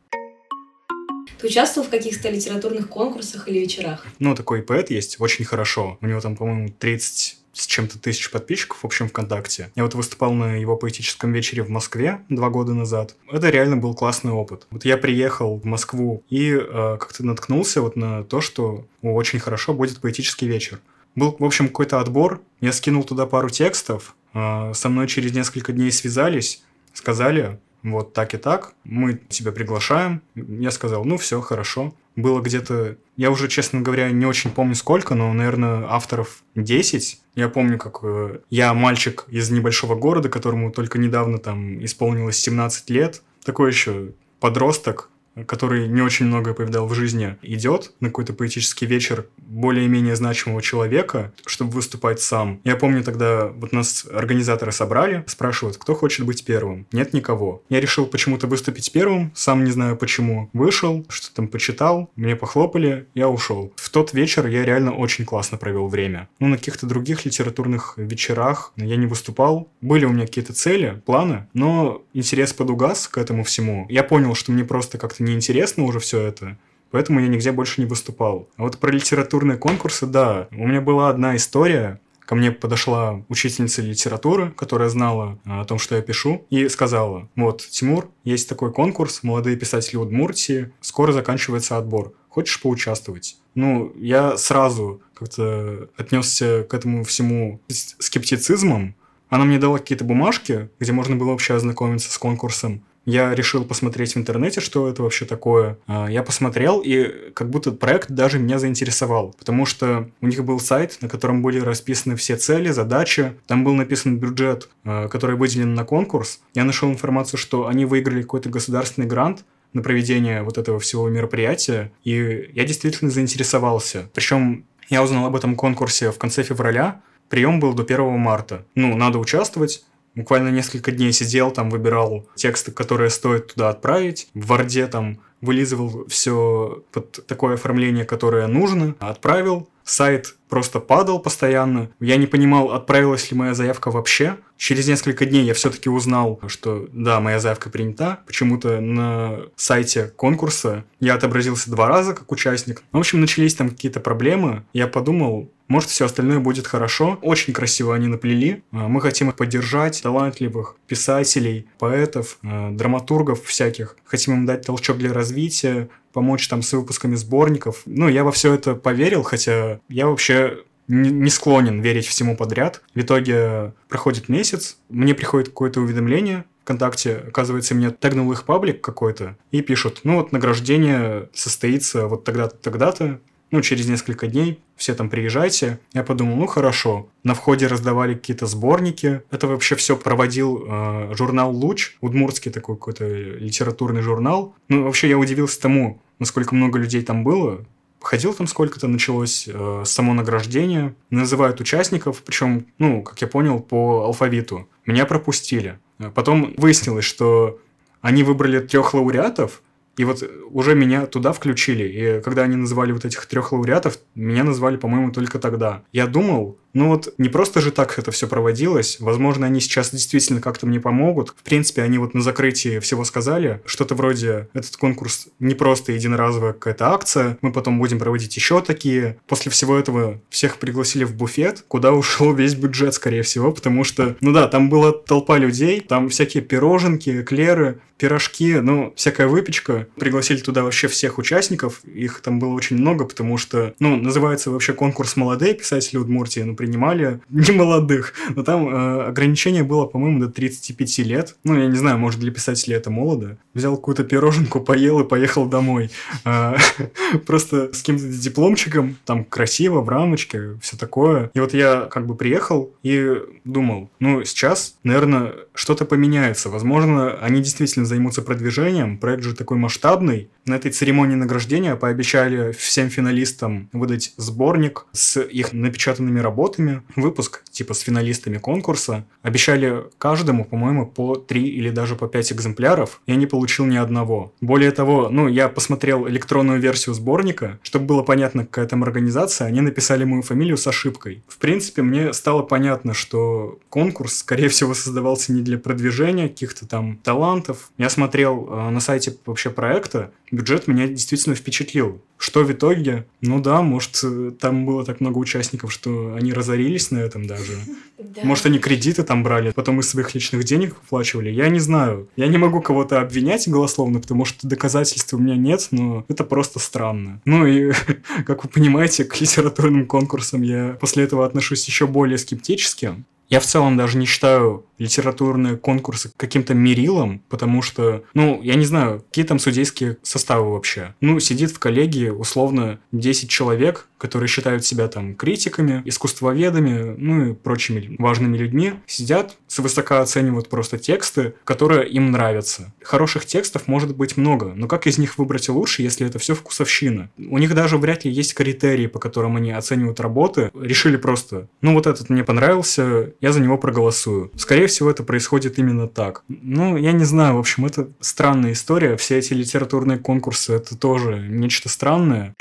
Ты 1.41 1.47
участвовал 1.47 1.87
в 1.87 1.91
каких-то 1.91 2.31
литературных 2.31 2.89
конкурсах 2.89 3.49
или 3.49 3.61
вечерах? 3.61 4.07
Ну, 4.19 4.35
такой 4.35 4.63
поэт 4.63 4.91
есть, 4.91 5.21
очень 5.21 5.45
хорошо. 5.45 5.97
У 6.01 6.07
него 6.07 6.21
там, 6.21 6.37
по-моему, 6.37 6.69
30 6.79 7.39
с 7.53 7.67
чем-то 7.67 7.99
тысяч 7.99 8.31
подписчиков 8.31 8.79
в 8.83 8.87
общем 8.87 9.09
ВКонтакте. 9.09 9.71
Я 9.75 9.83
вот 9.83 9.95
выступал 9.95 10.33
на 10.33 10.57
его 10.57 10.77
поэтическом 10.77 11.33
вечере 11.33 11.63
в 11.63 11.69
Москве 11.69 12.21
два 12.29 12.49
года 12.49 12.75
назад. 12.75 13.17
Это 13.31 13.51
реально 13.51 13.77
был 13.77 13.95
классный 13.95 14.33
опыт. 14.33 14.67
Вот 14.71 14.85
я 14.85 14.97
приехал 14.97 15.59
в 15.59 15.65
Москву 15.65 16.23
и 16.29 16.53
э, 16.53 16.97
как-то 17.01 17.25
наткнулся 17.25 17.83
вот 17.83 17.97
на 17.97 18.23
то, 18.23 18.41
что 18.41 18.87
о, 19.03 19.15
очень 19.15 19.41
хорошо 19.41 19.75
будет 19.75 20.01
поэтический 20.01 20.47
вечер. 20.47 20.81
Был, 21.15 21.37
в 21.39 21.45
общем, 21.45 21.69
какой-то 21.69 22.01
отбор. 22.01 22.41
Я 22.61 22.73
скинул 22.73 23.05
туда 23.05 23.27
пару 23.27 23.51
текстов. 23.51 24.15
Э, 24.35 24.73
со 24.75 24.89
мной 24.89 25.07
через 25.09 25.33
несколько 25.33 25.73
дней 25.73 25.91
связались, 25.93 26.63
сказали, 26.93 27.59
вот 27.83 28.13
так 28.13 28.35
и 28.35 28.37
так, 28.37 28.75
мы 28.85 29.15
тебя 29.29 29.53
приглашаем. 29.53 30.23
Я 30.35 30.71
сказал, 30.71 31.05
ну 31.05 31.17
все, 31.17 31.41
хорошо. 31.41 31.95
Было 32.17 32.41
где-то, 32.41 32.97
я 33.17 33.31
уже, 33.31 33.49
честно 33.49 33.81
говоря, 33.81 34.11
не 34.11 34.27
очень 34.27 34.51
помню 34.51 34.75
сколько, 34.75 35.15
но, 35.15 35.33
наверное, 35.33 35.87
авторов 35.89 36.43
10. 36.55 37.21
Я 37.37 37.49
помню, 37.49 37.79
как 37.79 38.01
э, 38.03 38.41
я 38.51 38.75
мальчик 38.75 39.25
из 39.29 39.51
небольшого 39.51 39.95
города, 39.95 40.29
которому 40.29 40.71
только 40.73 40.99
недавно 40.99 41.39
там 41.39 41.83
исполнилось 41.85 42.37
17 42.37 42.91
лет. 42.91 43.23
Такой 43.45 43.71
еще 43.71 44.13
подросток, 44.41 45.10
который 45.47 45.89
не 45.89 46.03
очень 46.03 46.27
многое 46.27 46.55
повидал 46.55 46.87
в 46.87 46.95
жизни, 46.95 47.37
идет 47.43 47.93
на 48.01 48.09
какой-то 48.09 48.33
поэтический 48.33 48.87
вечер 48.87 49.27
более-менее 49.39 50.17
значимого 50.17 50.63
человека, 50.63 51.33
чтобы 51.47 51.73
выступать 51.73 52.21
сам. 52.21 52.61
Я 52.65 52.77
помню 52.77 53.03
тогда, 53.03 53.47
вот 53.47 53.73
нас 53.73 54.07
организаторы 54.13 54.73
собрали, 54.73 55.25
спрашивают, 55.27 55.77
кто 55.77 55.95
хочет 55.95 56.27
быть 56.27 56.45
первым. 56.45 56.87
Нет 56.93 57.13
никого. 57.13 57.63
Я 57.69 57.81
решил 57.81 58.07
почему-то 58.07 58.47
выступить 58.47 58.93
первым, 58.93 59.33
сам 59.35 59.65
не 59.65 59.71
знаю 59.71 59.97
почему. 59.97 60.51
Вышел, 60.53 61.07
что 61.09 61.35
там 61.35 61.49
почитал, 61.49 62.11
мне 62.17 62.37
похлопали, 62.37 63.07
я 63.15 63.29
ушел. 63.29 63.73
В 63.77 63.91
тот 63.91 64.13
вечер 64.13 64.47
я 64.47 64.65
реально 64.65 64.93
очень 64.93 65.25
классно 65.25 65.59
провел 65.59 65.89
время. 65.89 66.29
Ну, 66.39 66.49
на 66.49 66.59
каких-то 66.59 66.87
других 66.87 67.25
литературных 67.25 67.95
вечерах 67.97 68.73
я 68.77 68.97
не 68.97 69.07
выступал. 69.07 69.71
Были 69.81 70.05
у 70.05 70.11
меня 70.11 70.27
какие-то 70.27 70.53
цели, 70.53 71.03
планы, 71.07 71.49
но 71.55 72.03
интерес 72.13 72.53
подугас 72.53 73.09
к 73.09 73.19
этому 73.19 73.45
всему. 73.45 73.87
Я 73.89 74.03
понял, 74.03 74.35
что 74.35 74.53
мне 74.53 74.65
просто 74.65 74.99
как-то 74.99 75.20
неинтересно 75.23 75.85
уже 75.85 75.99
все 75.99 76.21
это. 76.21 76.59
Поэтому 76.91 77.21
я 77.21 77.29
нигде 77.29 77.53
больше 77.53 77.81
не 77.81 77.87
выступал. 77.87 78.49
А 78.57 78.63
вот 78.63 78.79
про 78.79 78.91
литературные 78.91 79.59
конкурсы, 79.59 80.07
да. 80.07 80.49
У 80.51 80.67
меня 80.67 80.81
была 80.81 81.09
одна 81.09 81.37
история. 81.37 82.01
Ко 82.21 82.37
мне 82.37 82.53
подошла 82.53 83.25
учительница 83.29 83.83
литературы, 83.83 84.53
которая 84.53 84.89
знала 84.89 85.41
а, 85.45 85.63
о 85.63 85.65
том, 85.65 85.79
что 85.81 85.97
я 85.97 86.03
пишу, 86.03 86.47
и 86.49 86.69
сказала, 86.69 87.29
вот, 87.35 87.67
Тимур, 87.69 88.09
есть 88.23 88.49
такой 88.49 88.73
конкурс 88.73 89.25
«Молодые 89.25 89.57
писатели 89.57 89.97
Удмуртии», 89.97 90.71
скоро 90.81 91.11
заканчивается 91.11 91.77
отбор. 91.77 92.15
Хочешь 92.29 92.61
поучаствовать? 92.63 93.37
Ну, 93.57 93.93
я 93.97 94.37
сразу 94.37 95.03
как-то 95.15 95.89
отнесся 95.97 96.63
к 96.63 96.73
этому 96.73 97.03
всему 97.03 97.61
скептицизмом, 97.69 98.95
Она 99.29 99.45
мне 99.45 99.59
дала 99.59 99.79
какие-то 99.79 100.05
бумажки, 100.05 100.71
где 100.79 100.93
можно 100.93 101.17
было 101.17 101.31
вообще 101.31 101.55
ознакомиться 101.55 102.13
с 102.13 102.19
конкурсом. 102.19 102.85
Я 103.07 103.35
решил 103.35 103.65
посмотреть 103.65 104.15
в 104.15 104.19
интернете, 104.19 104.61
что 104.61 104.89
это 104.89 105.03
вообще 105.03 105.25
такое. 105.25 105.79
А, 105.87 106.09
я 106.09 106.23
посмотрел, 106.23 106.81
и 106.81 107.31
как 107.33 107.49
будто 107.49 107.73
проект 107.73 108.11
даже 108.11 108.39
меня 108.39 108.59
заинтересовал, 108.59 109.35
потому 109.39 109.67
что 109.67 110.11
у 110.21 110.27
них 110.27 110.45
был 110.45 110.61
сайт, 110.61 110.99
на 111.01 111.09
котором 111.09 111.43
были 111.43 111.61
расписаны 111.61 112.17
все 112.17 112.37
цели, 112.37 112.71
задачи. 112.71 113.35
Там 113.47 113.65
был 113.65 113.75
написан 113.75 114.19
бюджет, 114.19 114.69
а, 114.85 115.09
который 115.09 115.37
выделен 115.37 115.75
на 115.75 115.85
конкурс. 115.85 116.41
Я 116.55 116.65
нашел 116.65 116.91
информацию, 116.91 117.39
что 117.39 117.67
они 117.67 117.85
выиграли 117.85 118.23
какой-то 118.23 118.49
государственный 118.51 119.07
грант, 119.07 119.45
на 119.73 119.83
проведение 119.83 120.43
вот 120.43 120.59
этого 120.59 120.81
всего 120.81 121.09
мероприятия, 121.09 121.93
и 122.03 122.51
я 122.55 122.65
действительно 122.65 123.11
заинтересовался. 123.11 124.11
Причем 124.15 124.65
я 124.89 125.03
узнал 125.03 125.27
об 125.27 125.37
этом 125.37 125.55
конкурсе 125.55 126.11
в 126.11 126.19
конце 126.19 126.43
февраля, 126.43 127.03
прием 127.29 127.61
был 127.61 127.73
до 127.73 127.85
1 127.85 128.19
марта. 128.19 128.67
Ну, 128.75 128.97
надо 128.97 129.19
участвовать, 129.19 129.85
Буквально 130.15 130.49
несколько 130.49 130.93
дней 130.93 131.13
сидел, 131.13 131.51
там 131.51 131.71
выбирал 131.71 132.27
тексты, 132.35 132.73
которые 132.73 133.11
стоит 133.11 133.55
туда 133.55 133.69
отправить. 133.71 134.29
В 134.35 134.47
Варде 134.47 134.87
там 134.87 135.21
вылизывал 135.41 136.07
все 136.09 136.83
под 136.93 137.27
такое 137.27 137.55
оформление, 137.55 138.05
которое 138.05 138.47
нужно, 138.47 138.95
отправил. 138.99 139.69
Сайт 139.83 140.37
просто 140.49 140.79
падал 140.79 141.19
постоянно. 141.19 141.91
Я 141.99 142.17
не 142.17 142.27
понимал, 142.27 142.71
отправилась 142.71 143.31
ли 143.31 143.37
моя 143.37 143.55
заявка 143.55 143.91
вообще. 143.91 144.37
Через 144.57 144.87
несколько 144.87 145.25
дней 145.25 145.45
я 145.45 145.55
все-таки 145.55 145.89
узнал, 145.89 146.39
что 146.47 146.87
да, 146.93 147.19
моя 147.19 147.41
заявка 147.41 147.71
принята. 147.71 148.21
Почему-то 148.27 148.81
на 148.81 149.41
сайте 149.57 150.13
конкурса 150.15 150.85
я 151.01 151.15
отобразился 151.15 151.71
два 151.71 151.89
раза 151.89 152.15
как 152.15 152.31
участник. 152.31 152.83
В 152.93 152.99
общем, 152.99 153.21
начались 153.21 153.55
там 153.55 153.71
какие-то 153.71 154.01
проблемы. 154.01 154.65
Я 154.73 154.87
подумал, 154.87 155.51
может, 155.71 155.89
все 155.89 156.05
остальное 156.05 156.41
будет 156.41 156.67
хорошо. 156.67 157.19
Очень 157.23 157.53
красиво 157.53 157.95
они 157.95 158.09
наплели. 158.09 158.65
А, 158.73 158.89
мы 158.89 159.01
хотим 159.01 159.29
их 159.31 159.37
поддержать, 159.37 160.03
талантливых 160.03 160.75
писателей, 160.89 161.69
поэтов, 161.79 162.39
а, 162.43 162.73
драматургов 162.73 163.45
всяких. 163.45 163.97
Хотим 164.05 164.35
им 164.35 164.47
дать 164.47 164.67
толчок 164.67 164.99
для 164.99 165.13
развития, 165.13 165.89
помочь 166.13 166.49
там 166.49 166.63
с 166.63 166.73
выпусками 166.73 167.15
сборников. 167.15 167.83
Ну, 167.87 168.09
я 168.09 168.25
во 168.25 168.33
все 168.33 168.53
это 168.53 168.75
поверил, 168.75 169.23
хотя 169.23 169.79
я 169.89 170.09
вообще 170.09 170.65
не 170.89 171.31
склонен 171.31 171.81
верить 171.81 172.07
всему 172.07 172.37
подряд. 172.37 172.83
В 172.97 173.01
итоге 173.01 173.73
проходит 173.89 174.29
месяц, 174.29 174.77
мне 174.89 175.15
приходит 175.15 175.51
какое-то 175.51 175.81
уведомление, 175.81 176.47
ВКонтакте, 176.65 177.23
оказывается, 177.29 177.77
мне 177.77 177.93
тегнул 177.93 178.33
их 178.33 178.45
паблик 178.45 178.81
какой-то, 178.81 179.37
и 179.53 179.61
пишут, 179.63 180.01
ну 180.03 180.17
вот 180.17 180.33
награждение 180.33 181.29
состоится 181.33 182.07
вот 182.07 182.25
тогда-то, 182.25 182.57
тогда-то, 182.57 183.21
ну, 183.51 183.61
через 183.63 183.89
несколько 183.89 184.27
дней, 184.27 184.61
все 184.77 184.95
там 184.95 185.11
приезжайте. 185.11 185.81
Я 185.93 186.03
подумал, 186.03 186.37
ну 186.37 186.47
хорошо. 186.47 187.09
На 187.25 187.35
входе 187.35 187.67
раздавали 187.67 188.15
какие-то 188.15 188.47
сборники. 188.47 189.23
Это 189.31 189.47
вообще 189.47 189.75
все 189.75 189.97
проводил 189.97 190.65
э, 190.67 191.15
журнал 191.15 191.55
«Луч», 191.55 191.97
удмуртский 192.01 192.51
такой 192.51 192.77
какой-то 192.77 193.07
литературный 193.07 194.03
журнал. 194.03 194.55
Ну, 194.69 194.85
вообще 194.85 195.09
я 195.09 195.19
удивился 195.19 195.61
тому, 195.61 196.01
насколько 196.19 196.55
много 196.55 196.79
людей 196.79 197.03
там 197.03 197.25
было. 197.25 197.65
Ходил 198.01 198.33
там 198.33 198.47
сколько-то, 198.47 198.89
началось 198.89 199.49
э, 199.53 199.83
само 199.85 200.15
награждение. 200.15 200.95
Называют 201.11 201.61
участников, 201.61 202.23
причем, 202.25 202.67
ну, 202.79 203.03
как 203.03 203.21
я 203.21 203.27
понял, 203.27 203.61
по 203.61 204.05
алфавиту. 204.05 204.69
Меня 204.87 205.05
пропустили. 205.05 205.79
Потом 206.15 206.55
выяснилось, 206.57 207.05
что 207.05 207.59
они 208.01 208.23
выбрали 208.23 208.61
трех 208.61 208.95
лауреатов, 208.95 209.63
и 209.97 210.05
вот 210.05 210.23
уже 210.51 210.75
меня 210.75 211.07
туда 211.07 211.33
включили. 211.33 211.85
И 211.85 212.23
когда 212.23 212.43
они 212.43 212.57
называли 212.57 212.93
вот 212.93 213.05
этих 213.05 213.27
трех 213.27 213.53
лауреатов, 213.53 213.99
меня 214.15 214.45
назвали, 214.45 214.77
по-моему, 214.77 215.13
только 215.13 215.39
тогда. 215.39 215.83
Я 215.93 216.07
думал, 216.07 216.59
ну 216.73 216.89
вот 216.89 217.15
не 217.19 217.29
просто 217.29 217.61
же 217.61 217.71
так 217.71 217.99
это 217.99 218.11
все 218.11 218.27
проводилось. 218.27 218.99
Возможно, 219.01 219.47
они 219.47 219.61
сейчас 219.61 219.91
действительно 219.91 220.41
как-то 220.41 220.67
мне 220.67 220.81
помогут. 220.81 221.35
В 221.37 221.43
принципе, 221.43 221.83
они 221.83 221.99
вот 221.99 222.15
на 222.15 222.23
закрытии 222.23 222.79
всего 222.79 223.05
сказали. 223.05 223.61
Что-то 223.65 223.95
вроде 223.95 224.49
этот 224.55 224.77
конкурс 224.77 225.29
не 225.39 225.55
просто 225.55 225.93
единоразовая 225.93 226.53
какая-то 226.53 226.93
акция. 226.93 227.39
Мы 227.41 227.53
потом 227.53 227.79
будем 227.79 227.99
проводить 227.99 228.37
еще 228.37 228.61
такие. 228.61 229.19
После 229.27 229.51
всего 229.51 229.77
этого 229.77 230.21
всех 230.29 230.59
пригласили 230.59 231.05
в 231.05 231.15
буфет, 231.15 231.65
куда 231.69 231.93
ушел 232.01 232.35
весь 232.35 232.55
бюджет, 232.55 232.95
скорее 232.95 233.23
всего, 233.23 233.53
потому 233.53 233.85
что, 233.85 234.17
ну 234.21 234.33
да, 234.33 234.49
там 234.49 234.71
была 234.71 234.93
толпа 234.93 235.39
людей, 235.39 235.81
там 235.81 236.09
всякие 236.09 236.43
пироженки, 236.43 237.23
эклеры, 237.23 237.81
пирожки, 238.01 238.55
ну, 238.55 238.93
всякая 238.97 239.29
выпечка. 239.29 239.87
Пригласили 239.97 240.39
туда 240.39 240.65
вообще 240.65 240.89
всех 240.89 241.19
участников. 241.19 241.85
Их 241.85 242.21
там 242.23 242.39
было 242.39 242.55
очень 242.55 242.77
много, 242.77 243.05
потому 243.05 243.37
что, 243.37 243.75
ну, 243.79 243.97
называется 243.97 244.51
вообще 244.51 244.73
конкурс 244.73 245.17
«Молодые 245.17 245.55
писатели 245.55 245.99
Удмуртии». 245.99 246.41
Ну, 246.41 246.57
принимали 246.61 247.21
не 247.31 247.53
молодых, 247.53 248.13
но 248.37 248.43
там 248.43 248.69
э, 248.69 249.03
ограничение 249.09 249.63
было, 249.63 249.87
по-моему, 249.87 250.21
до 250.21 250.29
35 250.29 250.99
лет. 250.99 251.37
Ну, 251.43 251.59
я 251.59 251.67
не 251.67 251.77
знаю, 251.77 251.99
может, 251.99 252.21
для 252.21 252.31
писателей 252.31 252.77
это 252.77 252.91
молодо. 252.91 253.39
Взял 253.55 253.75
какую-то 253.77 254.05
пироженку, 254.05 254.61
поел 254.71 255.01
и 255.01 255.09
поехал 255.09 255.47
домой. 255.47 255.91
Э, 256.27 256.57
просто 257.27 257.73
с 257.73 257.79
каким-то 257.79 258.07
дипломчиком, 258.07 258.99
там 259.07 259.25
красиво, 259.25 259.81
в 259.81 259.89
рамочке, 259.89 260.59
все 260.61 260.77
такое. 260.77 261.31
И 261.33 261.41
вот 261.41 261.55
я 261.55 261.89
как 261.91 262.07
бы 262.07 262.15
приехал 262.15 262.75
и 262.83 263.15
думал, 263.45 263.89
ну, 263.99 264.23
сейчас, 264.25 264.75
наверное, 264.85 265.33
что-то 265.55 265.87
поменяется. 265.87 266.51
Возможно, 266.51 267.15
они 267.23 267.41
действительно 267.41 267.87
займутся 267.87 268.21
продвижением. 268.21 268.99
Проект 268.99 269.25
же 269.25 269.35
такой 269.35 269.57
масштабный. 269.57 270.29
На 270.45 270.57
этой 270.57 270.71
церемонии 270.71 271.15
награждения 271.15 271.77
пообещали 271.77 272.53
всем 272.53 272.91
финалистам 272.91 273.71
выдать 273.73 274.13
сборник 274.19 274.87
с 274.93 275.21
их 275.21 275.53
напечатанными 275.53 276.21
работами 276.21 276.50
работами, 276.51 276.83
выпуск 276.97 277.43
типа 277.51 277.75
с 277.75 277.81
финалистами 277.81 278.39
конкурса. 278.39 279.05
Обещали 279.23 279.85
каждому, 279.99 280.45
по-моему, 280.45 280.87
по 280.87 281.15
три 281.15 281.49
или 281.49 281.71
даже 281.71 281.97
по 281.97 282.09
пять 282.09 282.33
экземпляров. 282.33 283.01
Я 283.07 283.17
не 283.17 283.27
получил 283.27 283.67
ни 283.67 283.77
одного. 283.77 284.33
Более 284.41 284.71
того, 284.71 285.09
ну, 285.11 285.29
я 285.29 285.49
посмотрел 285.49 286.09
электронную 286.09 286.61
версию 286.61 286.95
сборника, 286.95 287.59
чтобы 287.63 287.87
было 287.87 288.03
понятно, 288.03 288.45
какая 288.45 288.67
там 288.67 288.83
организация, 288.83 289.47
они 289.47 289.61
написали 289.61 290.05
мою 290.05 290.23
фамилию 290.23 290.57
с 290.57 290.67
ошибкой. 290.67 291.23
В 291.29 291.39
принципе, 291.39 291.83
мне 291.83 292.13
стало 292.13 292.43
понятно, 292.43 292.95
что 292.95 293.59
конкурс, 293.69 294.19
скорее 294.19 294.49
всего, 294.49 294.75
создавался 294.75 295.33
не 295.33 295.43
для 295.43 295.59
продвижения 295.59 296.29
каких-то 296.29 296.67
там 296.67 296.97
талантов. 296.97 297.71
Я 297.79 297.91
смотрел 297.91 298.49
э, 298.51 298.71
на 298.71 298.81
сайте 298.81 299.17
вообще 299.27 299.51
проекта, 299.51 300.11
бюджет 300.31 300.67
меня 300.69 300.89
действительно 300.89 301.35
впечатлил. 301.35 302.01
Что 302.21 302.45
в 302.45 302.53
итоге? 302.53 303.07
Ну 303.23 303.41
да, 303.41 303.63
может, 303.63 303.99
э, 304.05 304.33
там 304.39 304.67
было 304.67 304.85
так 304.85 305.01
много 305.01 305.17
участников, 305.17 305.73
что 305.73 306.15
они 306.15 306.35
разорились 306.35 306.91
на 306.91 306.99
этом 306.99 307.27
даже. 307.27 307.55
Да. 307.99 308.21
Может, 308.25 308.45
они 308.45 308.59
кредиты 308.59 309.05
там 309.05 309.23
брали, 309.23 309.53
потом 309.53 309.81
из 309.81 309.89
своих 309.89 310.15
личных 310.15 310.45
денег 310.45 310.77
оплачивали. 310.85 311.31
Я 311.31 311.49
не 311.49 311.61
знаю. 311.61 312.11
Я 312.17 312.27
не 312.27 312.37
могу 312.37 312.61
кого-то 312.61 313.01
обвинять 313.01 313.49
голословно, 313.49 314.01
потому 314.01 314.27
что 314.27 314.47
доказательств 314.47 315.15
у 315.15 315.19
меня 315.19 315.37
нет, 315.37 315.69
но 315.71 316.05
это 316.09 316.25
просто 316.25 316.59
странно. 316.59 317.23
Ну 317.25 317.47
и, 317.47 317.73
как 318.27 318.45
вы 318.45 318.51
понимаете, 318.51 319.05
к 319.05 319.19
литературным 319.19 319.87
конкурсам 319.87 320.43
я 320.43 320.77
после 320.79 321.05
этого 321.05 321.25
отношусь 321.25 321.67
еще 321.67 321.87
более 321.87 322.19
скептически. 322.19 323.03
Я 323.31 323.41
в 323.41 323.47
целом 323.47 323.77
даже 323.77 323.97
не 323.97 324.07
считаю 324.07 324.67
литературные 324.81 325.57
конкурсы 325.57 326.11
каким-то 326.17 326.55
мерилом, 326.55 327.23
потому 327.29 327.63
что, 327.63 328.03
ну, 328.15 328.41
я 328.43 328.55
не 328.55 328.65
знаю, 328.65 329.01
какие 329.01 329.25
там 329.25 329.39
судейские 329.39 329.99
составы 330.03 330.53
вообще. 330.53 330.95
Ну, 331.01 331.21
сидит 331.21 331.53
в 331.53 331.59
коллегии 331.59 332.09
условно 332.09 332.81
10 332.91 333.29
человек, 333.29 333.87
которые 333.99 334.29
считают 334.29 334.65
себя 334.65 334.89
там 334.89 335.15
критиками, 335.15 335.83
искусствоведами, 335.85 336.95
ну 336.97 337.27
и 337.27 337.35
прочими 337.35 337.95
важными 337.99 338.39
людьми, 338.39 338.73
сидят, 338.87 339.37
свысока 339.47 340.01
оценивают 340.01 340.49
просто 340.49 340.79
тексты, 340.79 341.35
которые 341.45 341.87
им 341.87 342.11
нравятся. 342.11 342.73
Хороших 342.83 343.27
текстов 343.27 343.69
может 343.69 343.95
быть 343.95 344.17
много, 344.17 344.55
но 344.57 344.67
как 344.67 344.87
из 344.87 344.97
них 344.97 345.19
выбрать 345.19 345.51
лучше, 345.51 345.83
если 345.83 346.07
это 346.07 346.19
все 346.19 346.35
вкусовщина? 346.35 347.11
У 347.19 347.37
них 347.37 347.55
даже 347.55 347.77
вряд 347.77 348.07
ли 348.07 348.11
есть 348.11 348.33
критерии, 348.33 348.87
по 348.87 348.99
которым 348.99 349.37
они 349.37 349.53
оценивают 349.53 350.01
работы. 350.01 350.51
Решили 350.59 350.97
просто, 350.97 351.49
ну 351.61 351.75
вот 351.75 351.87
этот 351.87 352.09
мне 352.09 352.25
понравился, 352.25 353.13
я 353.21 353.33
за 353.33 353.41
него 353.41 353.59
проголосую. 353.59 354.31
Скорее 354.37 354.67
всего, 354.67 354.91
это 354.91 355.03
происходит 355.03 355.59
именно 355.59 355.87
так. 355.87 356.25
Ну, 356.29 356.77
я 356.77 356.93
не 356.93 357.05
знаю, 357.05 357.37
в 357.37 357.39
общем, 357.39 357.67
это 357.67 357.89
странная 358.01 358.53
история. 358.53 358.97
Все 358.97 359.19
эти 359.19 359.35
литературные 359.35 359.99
конкурсы, 359.99 360.55
это 360.55 360.77
тоже 360.77 361.27
нечто 361.29 361.69
странное. 361.69 362.35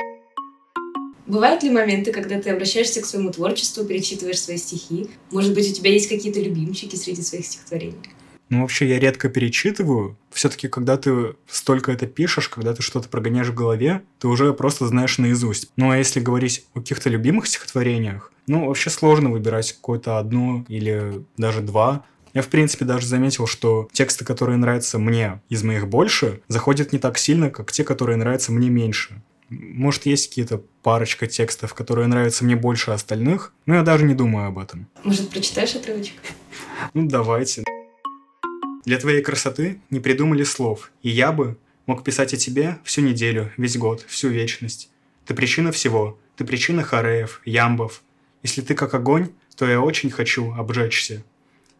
Бывают 1.28 1.62
ли 1.62 1.70
моменты, 1.70 2.12
когда 2.12 2.42
ты 2.42 2.50
обращаешься 2.50 3.02
к 3.02 3.06
своему 3.06 3.32
творчеству, 3.32 3.86
перечитываешь 3.86 4.42
свои 4.42 4.58
стихи? 4.58 5.10
Может 5.32 5.54
быть, 5.54 5.70
у 5.70 5.74
тебя 5.74 5.92
есть 5.92 6.10
какие-то 6.10 6.40
любимчики 6.40 6.96
среди 6.96 7.22
своих 7.22 7.46
стихотворений? 7.46 7.98
Ну, 8.50 8.62
вообще, 8.62 8.88
я 8.88 9.00
редко 9.00 9.30
перечитываю. 9.30 10.18
Все-таки, 10.32 10.68
когда 10.68 10.98
ты 10.98 11.36
столько 11.48 11.92
это 11.92 12.08
пишешь, 12.08 12.50
когда 12.50 12.74
ты 12.74 12.82
что-то 12.82 13.08
прогоняешь 13.08 13.50
в 13.50 13.54
голове, 13.54 14.02
ты 14.20 14.28
уже 14.28 14.54
просто 14.54 14.88
знаешь 14.88 15.20
наизусть. 15.20 15.72
Ну, 15.76 15.92
а 15.92 15.98
если 15.98 16.20
говорить 16.20 16.66
о 16.74 16.80
каких-то 16.80 17.10
любимых 17.10 17.48
стихотворениях, 17.48 18.32
ну, 18.48 18.68
вообще 18.68 18.90
сложно 18.90 19.30
выбирать 19.30 19.74
какое-то 19.74 20.18
одно 20.18 20.66
или 20.68 21.24
даже 21.38 21.62
два. 21.62 22.04
Я, 22.34 22.42
в 22.42 22.48
принципе, 22.48 22.86
даже 22.86 23.06
заметил, 23.06 23.46
что 23.46 23.88
тексты, 23.92 24.26
которые 24.26 24.58
нравятся 24.58 24.98
мне 24.98 25.42
из 25.50 25.64
моих 25.64 25.88
больше, 25.88 26.42
заходят 26.48 26.92
не 26.92 27.00
так 27.00 27.18
сильно, 27.18 27.52
как 27.52 27.72
те, 27.72 27.84
которые 27.84 28.18
нравятся 28.18 28.52
мне 28.52 28.70
меньше. 28.70 29.22
Может, 29.50 30.06
есть 30.06 30.30
какие-то 30.30 30.62
парочка 30.84 31.26
текстов, 31.26 31.74
которые 31.74 32.08
нравятся 32.08 32.46
мне 32.46 32.56
больше 32.56 32.92
остальных, 32.92 33.54
но 33.66 33.76
я 33.76 33.82
даже 33.84 34.06
не 34.06 34.14
думаю 34.14 34.48
об 34.48 34.60
этом. 34.60 34.88
Может, 35.04 35.30
прочитаешь 35.30 35.76
отрывочек? 35.76 36.16
Ну, 36.94 37.08
давайте. 37.08 37.64
Для 38.86 38.98
твоей 38.98 39.22
красоты 39.22 39.82
не 39.90 40.00
придумали 40.00 40.44
слов, 40.44 40.92
и 41.04 41.10
я 41.10 41.32
бы 41.32 41.58
мог 41.86 42.04
писать 42.04 42.34
о 42.34 42.38
тебе 42.38 42.78
всю 42.84 43.02
неделю, 43.02 43.52
весь 43.58 43.78
год, 43.78 44.06
всю 44.08 44.30
вечность. 44.30 44.90
Ты 45.26 45.34
причина 45.34 45.72
всего, 45.72 46.18
ты 46.38 46.46
причина 46.46 46.84
хореев, 46.84 47.42
ямбов. 47.46 48.02
Если 48.42 48.62
ты 48.62 48.76
как 48.76 48.94
огонь, 48.94 49.32
то 49.58 49.68
я 49.68 49.82
очень 49.82 50.10
хочу 50.10 50.54
обжечься. 50.54 51.24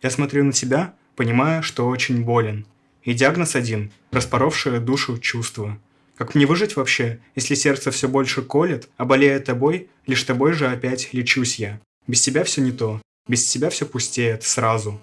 Я 0.02 0.10
смотрю 0.10 0.44
на 0.44 0.52
тебя, 0.52 0.94
понимая, 1.16 1.62
что 1.62 1.88
очень 1.88 2.24
болен. 2.24 2.66
И 3.04 3.14
диагноз 3.14 3.56
один– 3.56 3.92
распоровшее 4.12 4.80
душу 4.80 5.18
чувство. 5.18 5.80
Как 6.18 6.36
мне 6.36 6.46
выжить 6.46 6.76
вообще, 6.76 7.20
если 7.36 7.56
сердце 7.56 7.92
все 7.92 8.10
больше 8.10 8.42
колет, 8.42 8.90
а 8.98 9.06
болея 9.06 9.40
тобой, 9.40 9.90
лишь 10.06 10.24
тобой 10.24 10.52
же 10.52 10.68
опять 10.68 11.14
лечусь 11.14 11.60
я. 11.60 11.80
Без 12.08 12.22
тебя 12.22 12.44
все 12.44 12.62
не 12.62 12.72
то, 12.72 13.02
без 13.28 13.48
тебя 13.48 13.70
все 13.70 13.86
пустеет 13.86 14.44
сразу. 14.44 15.00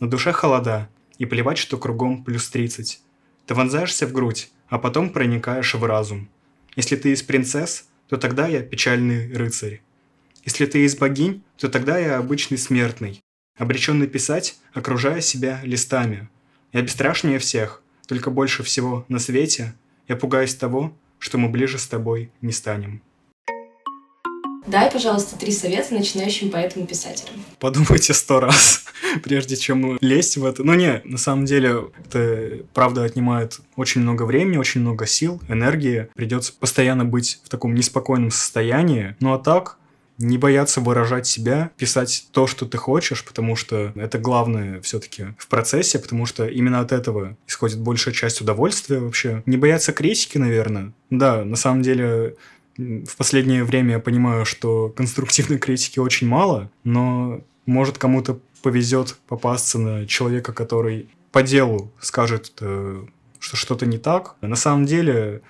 На 0.00 0.10
душе 0.10 0.32
холода, 0.32 0.88
и 1.18 1.26
плевать, 1.26 1.58
что 1.58 1.78
кругом 1.78 2.24
плюс 2.24 2.48
30. 2.50 3.00
Ты 3.46 3.54
вонзаешься 3.54 4.06
в 4.06 4.12
грудь, 4.12 4.50
а 4.68 4.78
потом 4.78 5.10
проникаешь 5.10 5.74
в 5.74 5.84
разум. 5.84 6.28
Если 6.74 6.96
ты 6.96 7.12
из 7.12 7.22
принцесс, 7.22 7.88
то 8.08 8.16
тогда 8.16 8.46
я 8.46 8.62
печальный 8.62 9.32
рыцарь. 9.32 9.80
Если 10.44 10.66
ты 10.66 10.84
из 10.84 10.96
богинь, 10.96 11.42
то 11.56 11.68
тогда 11.68 11.98
я 11.98 12.18
обычный 12.18 12.58
смертный, 12.58 13.20
обреченный 13.58 14.06
писать, 14.06 14.58
окружая 14.72 15.20
себя 15.20 15.60
листами. 15.64 16.28
Я 16.72 16.82
бесстрашнее 16.82 17.38
всех, 17.38 17.82
только 18.06 18.30
больше 18.30 18.62
всего 18.62 19.04
на 19.08 19.18
свете 19.18 19.74
я 20.08 20.16
пугаюсь 20.16 20.54
того, 20.54 20.96
что 21.18 21.38
мы 21.38 21.48
ближе 21.48 21.78
с 21.78 21.88
тобой 21.88 22.30
не 22.40 22.52
станем. 22.52 23.02
Дай, 24.66 24.90
пожалуйста, 24.90 25.38
три 25.38 25.52
совета 25.52 25.94
начинающим 25.94 26.50
поэтам 26.50 26.84
и 26.84 26.86
писателям. 26.86 27.34
Подумайте 27.60 28.12
сто 28.14 28.40
раз, 28.40 28.84
прежде 29.22 29.56
чем 29.56 29.96
лезть 30.00 30.36
в 30.36 30.44
это. 30.44 30.64
Ну 30.64 30.74
не, 30.74 31.00
на 31.04 31.18
самом 31.18 31.44
деле, 31.44 31.84
это 32.04 32.64
правда 32.74 33.04
отнимает 33.04 33.60
очень 33.76 34.00
много 34.00 34.24
времени, 34.24 34.56
очень 34.56 34.80
много 34.80 35.06
сил, 35.06 35.40
энергии. 35.48 36.08
Придется 36.14 36.52
постоянно 36.58 37.04
быть 37.04 37.40
в 37.44 37.48
таком 37.48 37.74
неспокойном 37.74 38.30
состоянии. 38.32 39.14
Ну 39.20 39.32
а 39.32 39.38
так, 39.38 39.78
не 40.18 40.38
бояться 40.38 40.80
выражать 40.80 41.26
себя, 41.26 41.70
писать 41.76 42.26
то, 42.32 42.46
что 42.46 42.66
ты 42.66 42.78
хочешь, 42.78 43.24
потому 43.24 43.56
что 43.56 43.92
это 43.94 44.18
главное 44.18 44.80
все-таки 44.80 45.26
в 45.38 45.48
процессе, 45.48 45.98
потому 45.98 46.26
что 46.26 46.46
именно 46.46 46.80
от 46.80 46.92
этого 46.92 47.36
исходит 47.46 47.78
большая 47.78 48.14
часть 48.14 48.40
удовольствия 48.40 48.98
вообще. 48.98 49.42
Не 49.46 49.56
бояться 49.56 49.92
критики, 49.92 50.38
наверное. 50.38 50.92
Да, 51.10 51.44
на 51.44 51.56
самом 51.56 51.82
деле 51.82 52.36
в 52.76 53.16
последнее 53.16 53.64
время 53.64 53.94
я 53.94 53.98
понимаю, 53.98 54.44
что 54.44 54.90
конструктивной 54.90 55.58
критики 55.58 55.98
очень 55.98 56.28
мало, 56.28 56.70
но 56.84 57.40
может 57.64 57.98
кому-то 57.98 58.40
повезет 58.62 59.16
попасться 59.28 59.78
на 59.78 60.06
человека, 60.06 60.52
который 60.52 61.08
по 61.32 61.42
делу 61.42 61.92
скажет, 62.00 62.52
э, 62.60 63.04
что 63.38 63.56
что-то 63.56 63.86
не 63.86 63.98
так. 63.98 64.36
На 64.40 64.56
самом 64.56 64.86
деле 64.86 65.42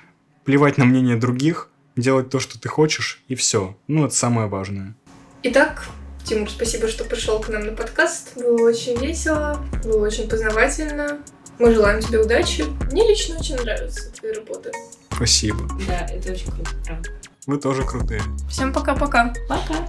плевать 0.44 0.78
на 0.78 0.84
мнение 0.84 1.16
других, 1.16 1.70
делать 1.96 2.30
то, 2.30 2.40
что 2.40 2.60
ты 2.60 2.68
хочешь, 2.68 3.22
и 3.28 3.34
все. 3.34 3.76
Ну, 3.86 4.04
это 4.06 4.14
самое 4.14 4.48
важное. 4.48 4.94
Итак, 5.42 5.88
Тимур, 6.24 6.50
спасибо, 6.50 6.88
что 6.88 7.04
пришел 7.04 7.40
к 7.40 7.48
нам 7.48 7.66
на 7.66 7.72
подкаст. 7.72 8.36
Было 8.36 8.68
очень 8.68 8.98
весело, 8.98 9.64
было 9.84 10.06
очень 10.06 10.28
познавательно. 10.28 11.20
Мы 11.58 11.72
желаем 11.72 12.02
тебе 12.02 12.20
удачи. 12.20 12.64
Мне 12.90 13.08
лично 13.08 13.38
очень 13.38 13.56
нравится 13.56 14.12
твоя 14.12 14.34
работа. 14.34 14.72
Спасибо. 15.16 15.66
Да, 15.88 16.06
это 16.06 16.32
очень 16.32 16.52
круто, 16.52 16.70
правда. 16.84 17.10
Вы 17.46 17.58
тоже 17.58 17.84
крутые. 17.84 18.20
Всем 18.50 18.72
пока-пока. 18.72 19.32
Пока. 19.48 19.88